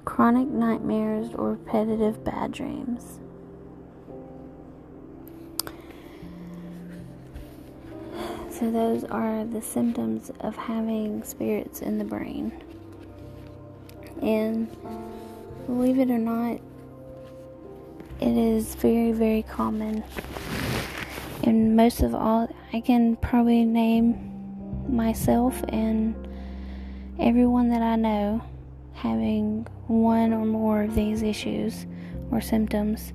chronic 0.04 0.48
nightmares, 0.48 1.30
or 1.36 1.52
repetitive 1.52 2.24
bad 2.24 2.52
dreams. 2.52 3.20
So, 8.50 8.72
those 8.72 9.04
are 9.06 9.46
the 9.46 9.62
symptoms 9.62 10.32
of 10.40 10.58
having 10.58 11.24
spirits 11.24 11.82
in 11.82 12.00
the 12.00 12.04
brain. 12.04 12.52
And 14.22 14.70
believe 15.66 16.00
it 16.00 16.10
or 16.10 16.18
not, 16.18 16.60
it 18.20 18.38
is 18.38 18.76
very, 18.76 19.12
very 19.12 19.44
common. 19.44 20.04
And 21.44 21.76
most 21.76 22.02
of 22.02 22.14
all, 22.14 22.54
I 22.72 22.82
can 22.82 23.16
probably 23.16 23.66
name 23.66 24.28
myself 24.88 25.64
and 25.70 26.16
everyone 27.20 27.70
that 27.70 27.82
I 27.82 27.96
know 27.96 28.44
having 28.94 29.66
one 29.88 30.34
or 30.34 30.46
more 30.46 30.84
of 30.84 30.94
these 30.94 31.24
issues 31.24 31.88
or 32.30 32.40
symptoms, 32.42 33.14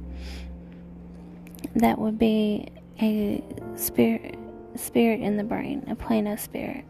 that 1.77 1.99
would 1.99 2.19
be 2.19 2.69
a 3.01 3.43
spirit 3.77 4.37
spirit 4.75 5.21
in 5.21 5.37
the 5.37 5.45
brain, 5.45 5.85
a 5.89 5.95
plano 5.95 6.37
spirit. 6.37 6.85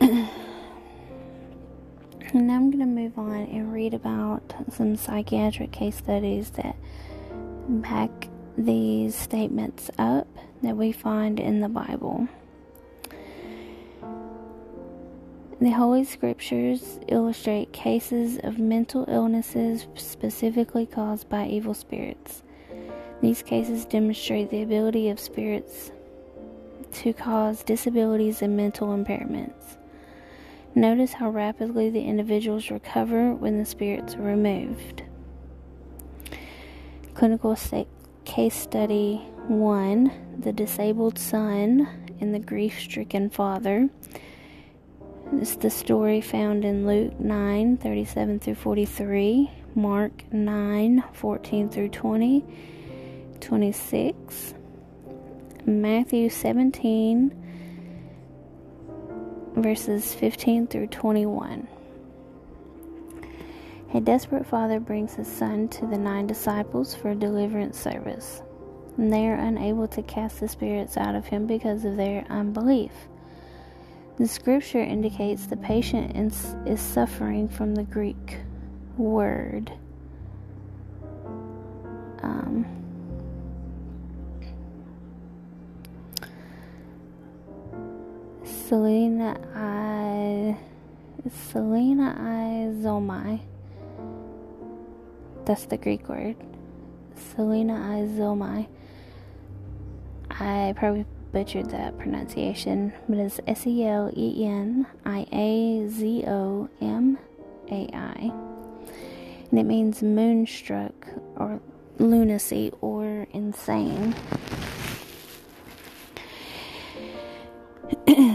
now 2.40 2.54
I'm 2.54 2.70
going 2.70 2.80
to 2.80 2.86
move 2.86 3.18
on 3.18 3.34
and 3.34 3.72
read 3.72 3.92
about 3.92 4.54
some 4.70 4.96
psychiatric 4.96 5.70
case 5.70 5.96
studies 5.96 6.50
that 6.50 6.76
back 7.68 8.10
these 8.56 9.14
statements 9.14 9.90
up 9.98 10.26
that 10.62 10.76
we 10.76 10.92
find 10.92 11.38
in 11.38 11.60
the 11.60 11.68
Bible. 11.68 12.26
The 15.60 15.70
Holy 15.70 16.04
Scriptures 16.04 16.98
illustrate 17.06 17.72
cases 17.72 18.38
of 18.42 18.58
mental 18.58 19.04
illnesses 19.08 19.86
specifically 19.94 20.86
caused 20.86 21.28
by 21.28 21.46
evil 21.46 21.74
spirits. 21.74 22.42
These 23.20 23.42
cases 23.42 23.84
demonstrate 23.84 24.50
the 24.50 24.62
ability 24.62 25.10
of 25.10 25.20
spirits 25.20 25.92
to 26.94 27.12
cause 27.12 27.62
disabilities 27.62 28.42
and 28.42 28.56
mental 28.56 28.88
impairments. 28.88 29.76
Notice 30.74 31.12
how 31.12 31.28
rapidly 31.28 31.90
the 31.90 32.02
individuals 32.02 32.70
recover 32.70 33.34
when 33.34 33.58
the 33.58 33.66
spirits 33.66 34.14
are 34.14 34.22
removed. 34.22 35.02
Clinical 37.14 37.56
case 38.24 38.54
study 38.54 39.16
1 39.48 40.38
The 40.40 40.52
disabled 40.52 41.18
son 41.18 41.86
and 42.20 42.34
the 42.34 42.38
grief 42.38 42.80
stricken 42.80 43.28
father. 43.28 43.90
It's 45.34 45.56
the 45.56 45.68
story 45.68 46.22
found 46.22 46.64
in 46.64 46.86
Luke 46.86 47.20
9 47.20 47.76
37 47.76 48.40
through 48.40 48.54
43, 48.54 49.50
Mark 49.74 50.24
9 50.32 51.04
14 51.12 51.68
through 51.68 51.88
20, 51.90 52.44
26, 53.40 54.54
Matthew 55.66 56.30
17 56.30 57.41
verses 59.54 60.14
15 60.14 60.66
through 60.66 60.86
21. 60.88 61.68
A 63.94 64.00
desperate 64.00 64.46
father 64.46 64.80
brings 64.80 65.14
his 65.14 65.28
son 65.28 65.68
to 65.68 65.86
the 65.86 65.98
nine 65.98 66.26
disciples 66.26 66.94
for 66.94 67.14
deliverance 67.14 67.78
service. 67.78 68.42
And 68.96 69.12
they 69.12 69.26
are 69.26 69.34
unable 69.34 69.86
to 69.88 70.02
cast 70.02 70.40
the 70.40 70.48
spirits 70.48 70.96
out 70.96 71.14
of 71.14 71.26
him 71.26 71.46
because 71.46 71.84
of 71.84 71.96
their 71.96 72.24
unbelief. 72.30 72.92
The 74.18 74.28
scripture 74.28 74.82
indicates 74.82 75.46
the 75.46 75.56
patient 75.56 76.16
is 76.66 76.80
suffering 76.80 77.48
from 77.48 77.74
the 77.74 77.82
Greek 77.82 78.38
word. 78.96 79.72
Um, 82.22 82.81
Selena 88.72 89.36
I 89.54 90.56
Selena 91.30 92.16
I 92.18 92.72
Zomai. 92.82 93.42
Oh 93.98 95.44
That's 95.44 95.66
the 95.66 95.76
Greek 95.76 96.08
word. 96.08 96.36
Selena 97.14 97.74
I 97.74 98.08
Zomai. 98.16 98.66
Oh 100.30 100.42
I 100.42 100.72
probably 100.74 101.04
butchered 101.32 101.68
that 101.68 101.98
pronunciation, 101.98 102.94
but 103.10 103.18
it's 103.18 103.40
S 103.46 103.66
E 103.66 103.84
L 103.84 104.10
E 104.16 104.46
N 104.46 104.86
I 105.04 105.26
A 105.30 105.86
Z 105.90 106.24
O 106.26 106.70
M 106.80 107.18
A 107.70 107.90
I. 107.92 108.32
And 109.50 109.58
it 109.60 109.64
means 109.64 110.02
moonstruck 110.02 111.08
or 111.36 111.60
lunacy 111.98 112.72
or 112.80 113.26
insane. 113.32 114.14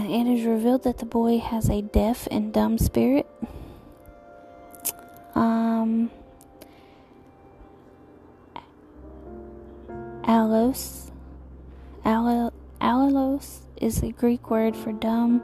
It 0.08 0.26
is 0.26 0.46
revealed 0.46 0.84
that 0.84 0.98
the 0.98 1.06
boy 1.06 1.38
has 1.38 1.68
a 1.68 1.82
deaf 1.82 2.26
and 2.30 2.52
dumb 2.52 2.78
spirit. 2.78 3.26
Um, 5.34 6.10
Alos, 10.24 11.10
is 13.80 14.02
a 14.02 14.12
Greek 14.12 14.50
word 14.50 14.76
for 14.76 14.92
dumb. 14.92 15.42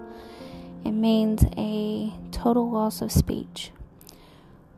It 0.84 0.92
means 0.92 1.44
a 1.56 2.12
total 2.32 2.70
loss 2.70 3.00
of 3.00 3.12
speech. 3.12 3.70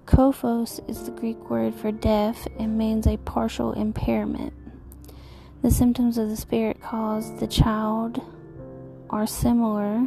Kophos 0.07 0.79
is 0.89 1.05
the 1.05 1.11
Greek 1.11 1.51
word 1.51 1.75
for 1.75 1.91
deaf 1.91 2.47
and 2.59 2.79
means 2.79 3.07
a 3.07 3.17
partial 3.19 3.73
impairment. 3.73 4.53
The 5.63 5.71
symptoms 5.71 6.19
of 6.19 6.29
the 6.29 6.37
spirit 6.37 6.81
caused 6.81 7.39
the 7.41 7.47
child 7.47 8.23
are 9.11 9.27
similar 9.27 10.07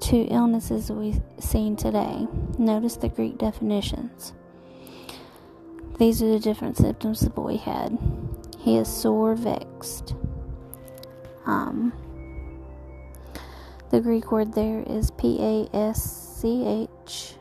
to 0.00 0.16
illnesses 0.24 0.90
we've 0.90 1.20
seen 1.38 1.76
today. 1.76 2.26
Notice 2.58 2.96
the 2.96 3.08
Greek 3.08 3.38
definitions. 3.38 4.32
These 5.98 6.22
are 6.22 6.30
the 6.30 6.40
different 6.40 6.76
symptoms 6.76 7.20
the 7.20 7.30
boy 7.30 7.56
had. 7.56 7.98
He 8.58 8.76
is 8.76 8.88
sore 8.88 9.34
vexed. 9.34 10.14
Um, 11.46 11.92
the 13.90 14.00
Greek 14.00 14.32
word 14.32 14.54
there 14.54 14.82
is 14.86 15.10
P 15.12 15.38
A 15.40 15.76
S 15.76 16.02
C 16.40 16.64
H 16.66 17.34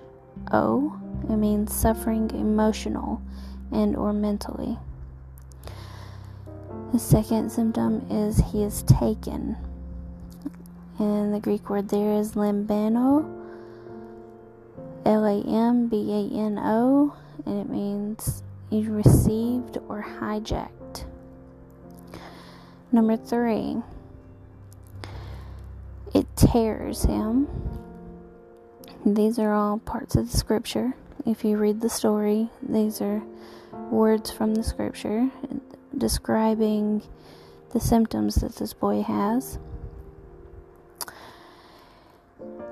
O. 0.52 1.00
It 1.30 1.38
means 1.38 1.74
suffering 1.74 2.30
emotional 2.32 3.22
and 3.72 3.96
or 3.96 4.12
mentally. 4.14 4.78
The 6.92 7.00
second 7.00 7.50
symptom 7.50 8.06
is 8.10 8.38
he 8.52 8.64
is 8.64 8.84
taken. 8.84 9.56
And 11.00 11.34
the 11.34 11.40
Greek 11.40 11.70
word 11.70 11.88
there 11.88 12.18
is 12.18 12.34
lambano, 12.34 13.26
L 15.06 15.26
A 15.26 15.42
M 15.42 15.88
B 15.88 16.12
A 16.12 16.38
N 16.38 16.60
O, 16.60 17.16
and 17.46 17.62
it 17.62 17.70
means 17.70 18.44
he 18.70 18.84
received 18.84 19.78
or 19.88 20.06
hijacked. 20.20 21.06
Number 22.92 23.16
three, 23.16 23.78
it 26.14 26.28
tears 26.36 27.04
him. 27.04 27.48
These 29.06 29.40
are 29.40 29.54
all 29.54 29.78
parts 29.78 30.16
of 30.16 30.30
the 30.30 30.38
scripture. 30.38 30.94
If 31.26 31.46
you 31.46 31.56
read 31.56 31.80
the 31.80 31.90
story, 31.90 32.50
these 32.62 33.00
are 33.02 33.24
words 33.90 34.30
from 34.30 34.56
the 34.56 34.64
scripture 34.64 35.32
describing 35.98 37.04
the 37.74 37.80
symptoms 37.80 38.36
that 38.36 38.56
this 38.56 38.74
boy 38.74 39.02
has. 39.02 39.60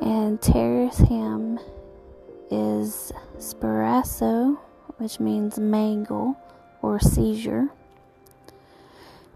And 0.02 0.40
Teresham 0.40 1.60
is 2.50 3.12
sparasso, 3.38 4.58
which 4.98 5.20
means 5.20 5.60
mangle 5.60 6.38
or 6.82 7.00
seizure. 7.00 7.70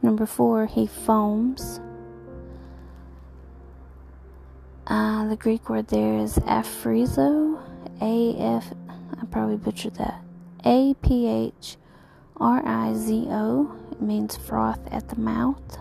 Number 0.01 0.25
four, 0.25 0.65
he 0.65 0.87
foams. 0.87 1.79
Uh, 4.85 5.27
the 5.29 5.37
Greek 5.37 5.69
word 5.69 5.87
there 5.87 6.17
is 6.17 6.37
aphrizo, 6.39 7.61
A 8.01 8.35
F, 8.37 8.73
I 8.89 9.25
probably 9.27 9.55
butchered 9.55 9.95
that. 9.95 10.21
A 10.65 10.93
P 10.95 11.27
H 11.27 11.77
R 12.37 12.61
I 12.65 12.93
Z 12.93 13.27
O. 13.29 13.75
Means 13.99 14.35
froth 14.35 14.81
at 14.91 15.07
the 15.09 15.15
mouth. 15.15 15.77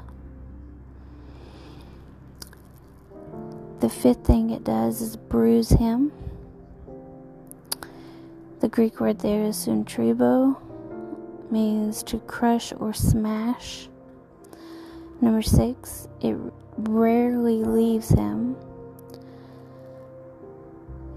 The 3.81 3.89
fifth 3.89 4.25
thing 4.25 4.51
it 4.51 4.63
does 4.63 5.01
is 5.01 5.17
bruise 5.17 5.71
him. 5.71 6.13
The 8.61 8.69
Greek 8.69 9.01
word 9.01 9.19
there 9.19 9.43
is 9.43 9.57
suntribo, 9.57 10.57
means 11.51 12.05
to 12.05 12.21
crush 12.21 12.73
or 12.79 12.93
smash. 12.93 13.89
Number 15.21 15.43
six, 15.43 16.07
it 16.21 16.37
rarely 16.77 17.65
leaves 17.65 18.11
him, 18.11 18.55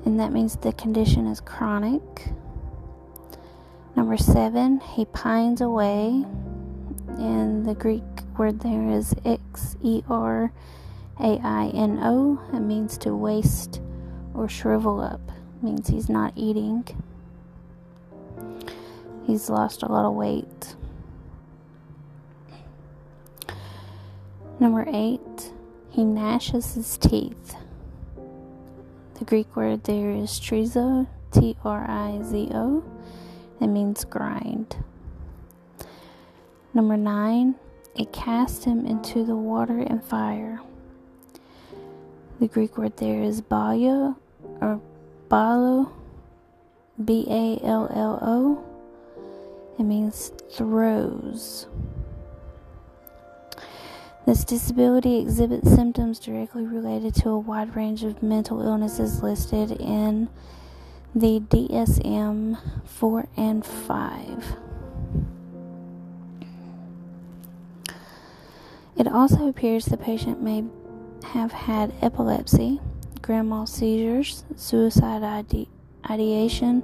and 0.06 0.20
that 0.20 0.34
means 0.34 0.56
the 0.56 0.74
condition 0.74 1.28
is 1.28 1.40
chronic. 1.40 2.02
Number 3.96 4.18
seven, 4.18 4.82
he 4.82 5.06
pines 5.06 5.62
away, 5.62 6.26
and 7.18 7.66
the 7.66 7.74
Greek 7.74 8.04
word 8.38 8.60
there 8.60 8.90
is 8.90 9.16
X 9.24 9.78
E 9.82 10.04
R 10.10 10.52
A 11.20 11.40
I 11.42 11.72
N 11.74 12.00
O. 12.04 12.42
It 12.54 12.60
means 12.60 12.98
to 13.00 13.16
waste 13.16 13.82
or 14.34 14.50
shrivel 14.50 15.00
up, 15.00 15.22
it 15.30 15.64
means 15.64 15.88
he's 15.88 16.10
not 16.10 16.34
eating. 16.36 16.86
He's 19.26 19.50
lost 19.50 19.82
a 19.82 19.92
lot 19.92 20.06
of 20.06 20.14
weight. 20.14 20.76
Number 24.60 24.86
eight, 24.88 25.54
he 25.90 26.04
gnashes 26.04 26.76
his 26.76 26.98
teeth. 26.98 27.56
The 29.16 29.26
Greek 29.26 29.56
word 29.56 29.86
there 29.86 30.12
is 30.12 30.32
trizo, 30.32 31.08
T 31.32 31.58
R 31.64 31.86
I 31.90 32.22
Z 32.24 32.52
O. 32.54 32.84
It 33.62 33.68
means 33.68 34.04
grind. 34.06 34.78
Number 36.74 36.98
nine, 36.98 37.56
it 37.96 38.12
cast 38.12 38.66
him 38.66 38.86
into 38.86 39.24
the 39.24 39.36
water 39.36 39.80
and 39.80 40.04
fire. 40.04 40.60
The 42.40 42.48
Greek 42.48 42.78
word 42.78 42.98
there 42.98 43.24
is 43.24 43.40
ballo 43.40 44.18
or 44.62 44.82
balo, 45.30 45.92
B 47.04 47.26
A 47.30 47.66
L 47.66 47.90
L 47.94 48.20
O. 48.22 48.64
It 49.80 49.84
means 49.84 50.32
throws. 50.52 51.68
This 54.26 54.44
disability 54.44 55.20
exhibits 55.20 55.70
symptoms 55.70 56.20
directly 56.20 56.66
related 56.66 57.14
to 57.16 57.30
a 57.30 57.38
wide 57.38 57.76
range 57.76 58.04
of 58.04 58.24
mental 58.24 58.62
illnesses 58.62 59.22
listed 59.22 59.72
in 59.80 60.30
the 61.18 61.40
DSM 61.40 62.58
4 62.84 63.28
and 63.38 63.66
5. 63.66 64.56
It 68.98 69.08
also 69.08 69.48
appears 69.48 69.86
the 69.86 69.96
patient 69.96 70.42
may 70.42 70.66
have 71.28 71.54
had 71.54 71.94
epilepsy, 72.02 72.82
grand 73.22 73.48
mal 73.48 73.66
seizures, 73.66 74.44
suicide 74.58 75.24
ide- 75.24 75.70
ideation, 76.10 76.84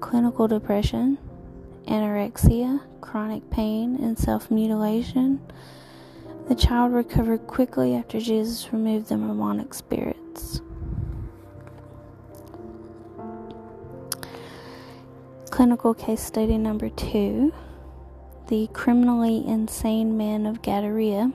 clinical 0.00 0.48
depression, 0.48 1.18
anorexia, 1.86 2.80
chronic 3.00 3.48
pain, 3.50 3.94
and 4.02 4.18
self 4.18 4.50
mutilation. 4.50 5.40
The 6.48 6.56
child 6.56 6.92
recovered 6.94 7.46
quickly 7.46 7.94
after 7.94 8.18
Jesus 8.18 8.72
removed 8.72 9.06
the 9.06 9.14
demonic 9.14 9.72
spirits. 9.72 10.60
Clinical 15.52 15.92
case 15.92 16.22
study 16.22 16.56
number 16.56 16.88
two 16.88 17.52
the 18.48 18.68
criminally 18.72 19.46
insane 19.46 20.16
man 20.16 20.46
of 20.46 20.62
Gadara, 20.62 21.30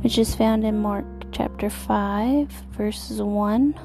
which 0.00 0.18
is 0.18 0.34
found 0.34 0.64
in 0.64 0.82
Mark 0.82 1.04
chapter 1.30 1.70
5, 1.70 2.48
verses 2.72 3.22
1, 3.22 3.78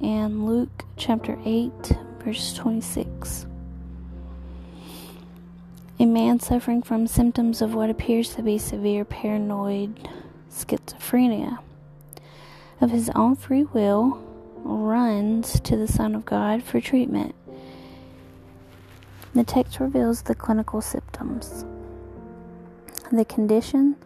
and 0.00 0.44
Luke 0.44 0.84
chapter 0.96 1.38
8, 1.44 1.70
verse 2.24 2.52
26. 2.54 3.46
A 6.00 6.04
man 6.04 6.40
suffering 6.40 6.82
from 6.82 7.06
symptoms 7.06 7.62
of 7.62 7.74
what 7.74 7.90
appears 7.90 8.34
to 8.34 8.42
be 8.42 8.58
severe 8.58 9.04
paranoid 9.04 10.08
schizophrenia, 10.50 11.58
of 12.80 12.90
his 12.90 13.08
own 13.10 13.36
free 13.36 13.62
will, 13.62 14.20
runs 14.56 15.60
to 15.60 15.76
the 15.76 15.86
Son 15.86 16.16
of 16.16 16.24
God 16.24 16.64
for 16.64 16.80
treatment. 16.80 17.36
The 19.34 19.44
text 19.44 19.78
reveals 19.80 20.22
the 20.22 20.34
clinical 20.34 20.80
symptoms. 20.80 21.64
The 23.12 23.24
condition 23.24 23.96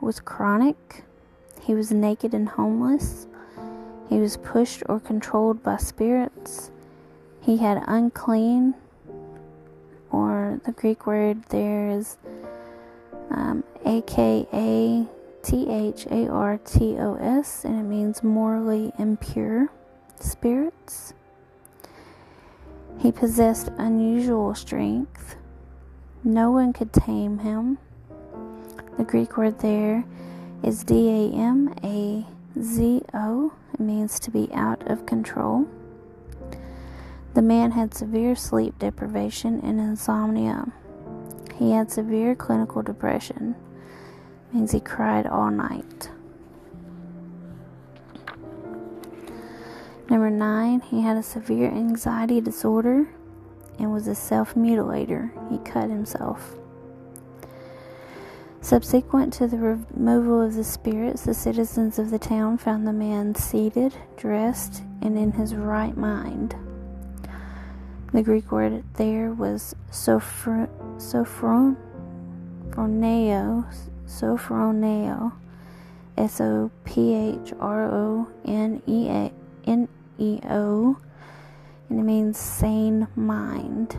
was 0.00 0.20
chronic, 0.20 1.04
he 1.62 1.74
was 1.74 1.90
naked 1.90 2.34
and 2.34 2.48
homeless, 2.48 3.26
he 4.08 4.18
was 4.18 4.36
pushed 4.36 4.82
or 4.88 5.00
controlled 5.00 5.62
by 5.62 5.76
spirits, 5.78 6.70
he 7.40 7.58
had 7.58 7.82
unclean 7.86 8.74
or 10.10 10.60
the 10.64 10.72
Greek 10.72 11.06
word 11.06 11.42
there 11.48 11.90
is 11.90 12.16
um, 13.30 13.64
A 13.84 14.00
K 14.02 14.46
A 14.52 15.06
T 15.42 15.68
H 15.68 16.06
A 16.06 16.28
R 16.28 16.58
T 16.58 16.96
O 16.98 17.16
S, 17.16 17.64
and 17.64 17.78
it 17.80 17.82
means 17.82 18.22
morally 18.22 18.92
impure 18.98 19.70
spirits. 20.20 21.12
He 22.98 23.12
possessed 23.12 23.70
unusual 23.76 24.54
strength. 24.54 25.36
No 26.22 26.50
one 26.50 26.72
could 26.72 26.92
tame 26.92 27.38
him. 27.38 27.78
The 28.96 29.04
Greek 29.04 29.36
word 29.36 29.58
there 29.58 30.04
is 30.62 30.84
D 30.84 31.08
A 31.10 31.36
M 31.36 31.74
A 31.84 32.26
Z 32.58 33.02
O. 33.12 33.52
It 33.74 33.80
means 33.80 34.18
to 34.20 34.30
be 34.30 34.48
out 34.54 34.88
of 34.90 35.04
control. 35.04 35.66
The 37.34 37.42
man 37.42 37.72
had 37.72 37.92
severe 37.92 38.36
sleep 38.36 38.78
deprivation 38.78 39.60
and 39.60 39.80
insomnia. 39.80 40.72
He 41.56 41.72
had 41.72 41.90
severe 41.90 42.34
clinical 42.34 42.82
depression, 42.82 43.56
means 44.52 44.72
he 44.72 44.80
cried 44.80 45.26
all 45.26 45.50
night. 45.50 46.10
Number 50.10 50.30
nine, 50.30 50.80
he 50.80 51.00
had 51.00 51.16
a 51.16 51.22
severe 51.22 51.68
anxiety 51.70 52.40
disorder 52.40 53.08
and 53.78 53.92
was 53.92 54.06
a 54.06 54.14
self 54.14 54.54
mutilator. 54.54 55.30
He 55.50 55.58
cut 55.58 55.88
himself. 55.88 56.56
Subsequent 58.60 59.32
to 59.34 59.46
the 59.46 59.58
removal 59.58 60.40
of 60.40 60.54
the 60.54 60.64
spirits, 60.64 61.24
the 61.24 61.34
citizens 61.34 61.98
of 61.98 62.10
the 62.10 62.18
town 62.18 62.56
found 62.56 62.86
the 62.86 62.92
man 62.92 63.34
seated, 63.34 63.94
dressed, 64.16 64.82
and 65.02 65.18
in 65.18 65.32
his 65.32 65.54
right 65.54 65.96
mind. 65.96 66.54
The 68.12 68.22
Greek 68.22 68.50
word 68.52 68.84
there 68.94 69.32
was 69.32 69.74
sophroneo, 69.90 70.68
sophroneo, 74.06 75.32
S 76.16 76.40
O 76.40 76.70
P 76.84 77.14
H 77.14 77.52
R 77.60 77.84
O 77.84 78.28
N 78.44 78.82
E 78.86 79.08
A 79.08 79.32
N 79.66 79.88
E 80.18 80.40
O, 80.48 80.98
and 81.88 82.00
it 82.00 82.02
means 82.02 82.38
sane 82.38 83.08
mind. 83.16 83.98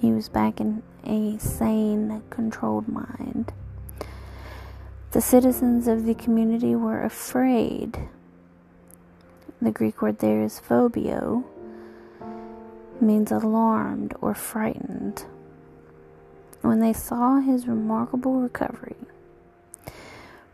He 0.00 0.12
was 0.12 0.28
back 0.28 0.60
in 0.60 0.82
a 1.04 1.38
sane, 1.38 2.22
controlled 2.30 2.88
mind. 2.88 3.52
The 5.12 5.20
citizens 5.20 5.86
of 5.88 6.04
the 6.04 6.14
community 6.14 6.74
were 6.74 7.02
afraid. 7.02 8.08
The 9.60 9.70
Greek 9.70 10.02
word 10.02 10.18
there 10.18 10.42
is 10.42 10.58
phobio 10.58 11.44
means 13.00 13.30
alarmed 13.30 14.14
or 14.20 14.34
frightened. 14.34 15.24
When 16.62 16.80
they 16.80 16.92
saw 16.92 17.40
his 17.40 17.68
remarkable 17.68 18.40
recovery, 18.40 18.96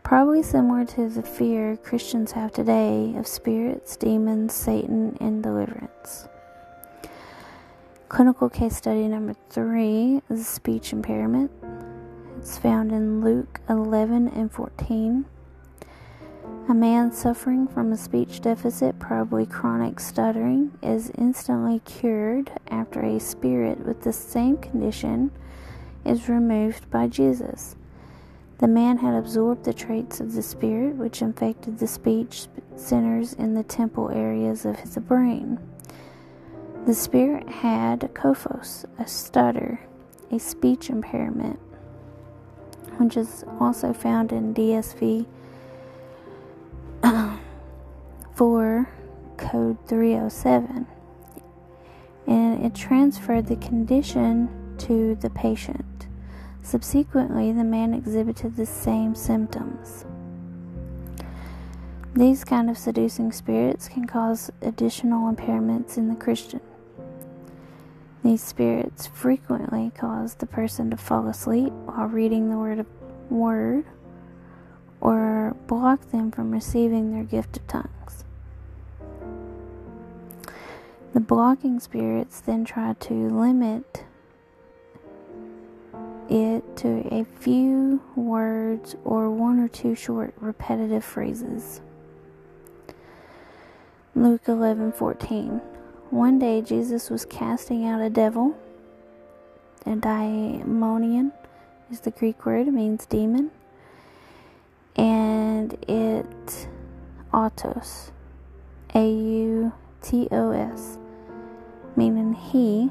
Probably 0.09 0.41
similar 0.41 0.85
to 0.85 1.07
the 1.07 1.21
fear 1.21 1.77
Christians 1.77 2.31
have 2.31 2.51
today 2.51 3.13
of 3.15 3.27
spirits, 3.27 3.95
demons, 3.95 4.55
Satan, 4.55 5.15
and 5.21 5.43
deliverance. 5.43 6.27
Clinical 8.07 8.49
case 8.49 8.75
study 8.75 9.07
number 9.07 9.35
three 9.51 10.23
is 10.31 10.47
speech 10.47 10.93
impairment. 10.93 11.51
It's 12.39 12.57
found 12.57 12.91
in 12.91 13.23
Luke 13.23 13.61
11 13.69 14.29
and 14.29 14.51
14. 14.51 15.25
A 16.69 16.73
man 16.73 17.11
suffering 17.13 17.67
from 17.67 17.91
a 17.91 17.95
speech 17.95 18.41
deficit, 18.41 18.97
probably 18.97 19.45
chronic 19.45 19.99
stuttering, 19.99 20.71
is 20.81 21.11
instantly 21.19 21.81
cured 21.85 22.51
after 22.71 23.03
a 23.03 23.19
spirit 23.19 23.85
with 23.85 24.01
the 24.01 24.13
same 24.13 24.57
condition 24.57 25.29
is 26.03 26.27
removed 26.27 26.89
by 26.89 27.05
Jesus. 27.05 27.75
The 28.59 28.67
man 28.67 28.97
had 28.97 29.13
absorbed 29.13 29.63
the 29.63 29.73
traits 29.73 30.19
of 30.19 30.33
the 30.33 30.41
spirit, 30.41 30.95
which 30.95 31.21
infected 31.21 31.79
the 31.79 31.87
speech 31.87 32.47
centers 32.75 33.31
in 33.33 33.53
the 33.53 33.63
temple 33.63 34.09
areas 34.09 34.65
of 34.65 34.79
his 34.79 34.97
brain. 34.97 35.59
The 36.85 36.93
spirit 36.93 37.47
had 37.47 38.01
kophos, 38.13 38.85
a 38.97 39.07
stutter, 39.07 39.79
a 40.29 40.39
speech 40.39 40.89
impairment, 40.89 41.59
which 42.97 43.15
is 43.15 43.45
also 43.61 43.93
found 43.93 44.33
in 44.33 44.53
DSM 44.53 45.25
4 48.35 48.89
code 49.37 49.77
307 49.87 50.85
and 52.27 52.65
it 52.65 52.75
transferred 52.75 53.47
the 53.47 53.55
condition 53.55 54.49
to 54.77 55.15
the 55.15 55.29
patient 55.29 55.85
subsequently 56.61 57.51
the 57.51 57.63
man 57.63 57.93
exhibited 57.93 58.55
the 58.55 58.65
same 58.65 59.15
symptoms 59.15 60.05
these 62.13 62.43
kind 62.43 62.69
of 62.69 62.77
seducing 62.77 63.31
spirits 63.31 63.87
can 63.87 64.05
cause 64.05 64.51
additional 64.61 65.31
impairments 65.31 65.97
in 65.97 66.09
the 66.09 66.15
christian 66.15 66.61
these 68.23 68.43
spirits 68.43 69.07
frequently 69.07 69.91
cause 69.95 70.35
the 70.35 70.45
person 70.45 70.89
to 70.91 70.97
fall 70.97 71.27
asleep 71.27 71.71
while 71.85 72.07
reading 72.07 72.49
the 72.49 72.57
word, 72.57 72.85
word 73.29 73.85
or 74.99 75.55
block 75.67 76.11
them 76.11 76.29
from 76.29 76.51
receiving 76.51 77.13
their 77.13 77.23
gift 77.23 77.57
of 77.57 77.67
tongues. 77.67 78.25
The 81.13 81.21
blocking 81.21 81.79
spirits 81.79 82.41
then 82.41 82.65
try 82.65 82.93
to 82.93 83.13
limit 83.13 84.03
it 86.29 86.77
to 86.77 87.07
a 87.13 87.25
few 87.39 88.01
words 88.15 88.95
or 89.03 89.29
one 89.29 89.59
or 89.59 89.67
two 89.67 89.95
short 89.95 90.33
repetitive 90.39 91.03
phrases. 91.03 91.81
Luke 94.15 94.45
11:14 94.45 95.61
one 96.09 96.39
day 96.39 96.63
Jesus 96.63 97.11
was 97.11 97.23
casting 97.23 97.85
out 97.85 98.01
a 98.01 98.09
devil. 98.09 98.57
A 99.85 99.91
daimonion 99.91 101.31
is 101.91 101.99
the 101.99 102.09
Greek 102.09 102.47
word, 102.47 102.67
it 102.67 102.71
means 102.71 103.05
demon. 103.05 103.51
And 104.95 105.73
it 105.87 106.67
autos, 107.31 108.11
A 108.95 109.07
U 109.07 109.71
T 110.01 110.27
O 110.31 110.49
S, 110.49 110.97
meaning 111.95 112.33
he. 112.33 112.89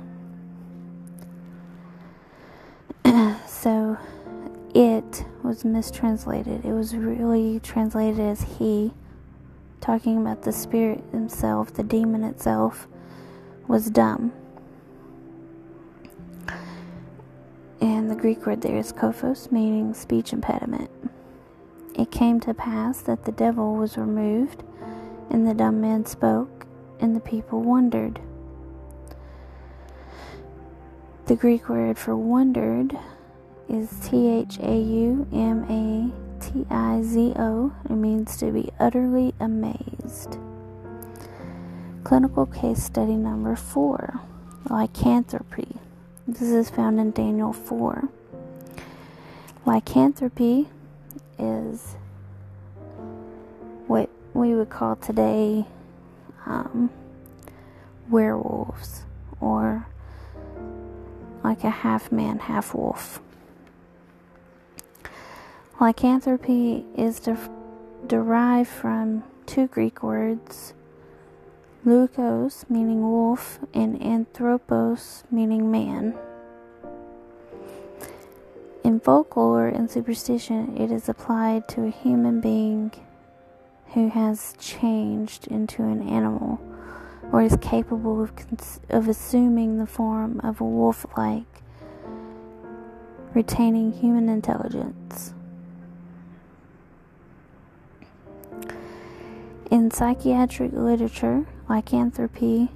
So 3.60 3.98
it 4.74 5.24
was 5.42 5.64
mistranslated. 5.64 6.64
It 6.64 6.72
was 6.72 6.94
really 6.94 7.58
translated 7.60 8.20
as 8.20 8.42
he, 8.58 8.92
talking 9.80 10.18
about 10.18 10.42
the 10.42 10.52
spirit 10.52 11.02
himself, 11.10 11.74
the 11.74 11.82
demon 11.82 12.22
itself 12.22 12.86
was 13.66 13.90
dumb. 13.90 14.32
And 17.80 18.10
the 18.10 18.16
Greek 18.16 18.46
word 18.46 18.62
there 18.62 18.76
is 18.76 18.92
kophos, 18.92 19.50
meaning 19.50 19.94
speech 19.94 20.32
impediment. 20.32 20.90
It 21.94 22.10
came 22.10 22.38
to 22.40 22.54
pass 22.54 23.00
that 23.02 23.24
the 23.24 23.32
devil 23.32 23.74
was 23.74 23.96
removed, 23.96 24.62
and 25.30 25.46
the 25.46 25.54
dumb 25.54 25.80
man 25.80 26.06
spoke, 26.06 26.66
and 27.00 27.14
the 27.14 27.20
people 27.20 27.60
wondered. 27.60 28.20
The 31.26 31.36
Greek 31.36 31.68
word 31.68 31.98
for 31.98 32.16
wondered 32.16 32.96
is 33.68 33.90
T 34.02 34.28
H 34.28 34.58
A 34.62 34.76
U 34.76 35.26
M 35.32 35.64
A 35.68 36.42
T 36.44 36.66
I 36.70 37.02
Z 37.02 37.34
O. 37.36 37.72
It 37.84 37.92
means 37.92 38.36
to 38.38 38.50
be 38.50 38.70
utterly 38.80 39.34
amazed. 39.40 40.38
Clinical 42.04 42.46
case 42.46 42.82
study 42.82 43.14
number 43.14 43.54
four 43.56 44.20
lycanthropy. 44.70 45.76
This 46.26 46.42
is 46.42 46.70
found 46.70 47.00
in 47.00 47.10
Daniel 47.12 47.52
4. 47.52 48.08
Lycanthropy 49.64 50.68
is 51.38 51.96
what 53.86 54.10
we 54.34 54.54
would 54.54 54.68
call 54.68 54.96
today 54.96 55.66
um, 56.46 56.90
werewolves 58.10 59.04
or 59.40 59.86
like 61.42 61.64
a 61.64 61.70
half 61.70 62.12
man, 62.12 62.38
half 62.40 62.74
wolf. 62.74 63.20
Lycanthropy 65.80 66.84
is 66.96 67.20
de- 67.20 67.38
derived 68.04 68.68
from 68.68 69.22
two 69.46 69.68
Greek 69.68 70.02
words 70.02 70.74
Lukos, 71.86 72.68
meaning 72.68 73.00
wolf, 73.00 73.60
and 73.72 74.02
anthropos, 74.02 75.22
meaning 75.30 75.70
man. 75.70 76.18
In 78.82 78.98
folklore 78.98 79.68
and 79.68 79.88
superstition, 79.88 80.76
it 80.76 80.90
is 80.90 81.08
applied 81.08 81.68
to 81.68 81.84
a 81.84 81.90
human 81.90 82.40
being 82.40 82.90
who 83.94 84.08
has 84.08 84.56
changed 84.58 85.46
into 85.46 85.84
an 85.84 86.02
animal 86.02 86.60
or 87.30 87.40
is 87.40 87.56
capable 87.60 88.20
of, 88.20 88.34
cons- 88.34 88.80
of 88.90 89.06
assuming 89.06 89.78
the 89.78 89.86
form 89.86 90.40
of 90.40 90.60
a 90.60 90.64
wolf 90.64 91.06
like, 91.16 91.62
retaining 93.32 93.92
human 93.92 94.28
intelligence. 94.28 95.34
In 99.70 99.90
psychiatric 99.90 100.72
literature, 100.72 101.44
lycanthropy 101.68 102.70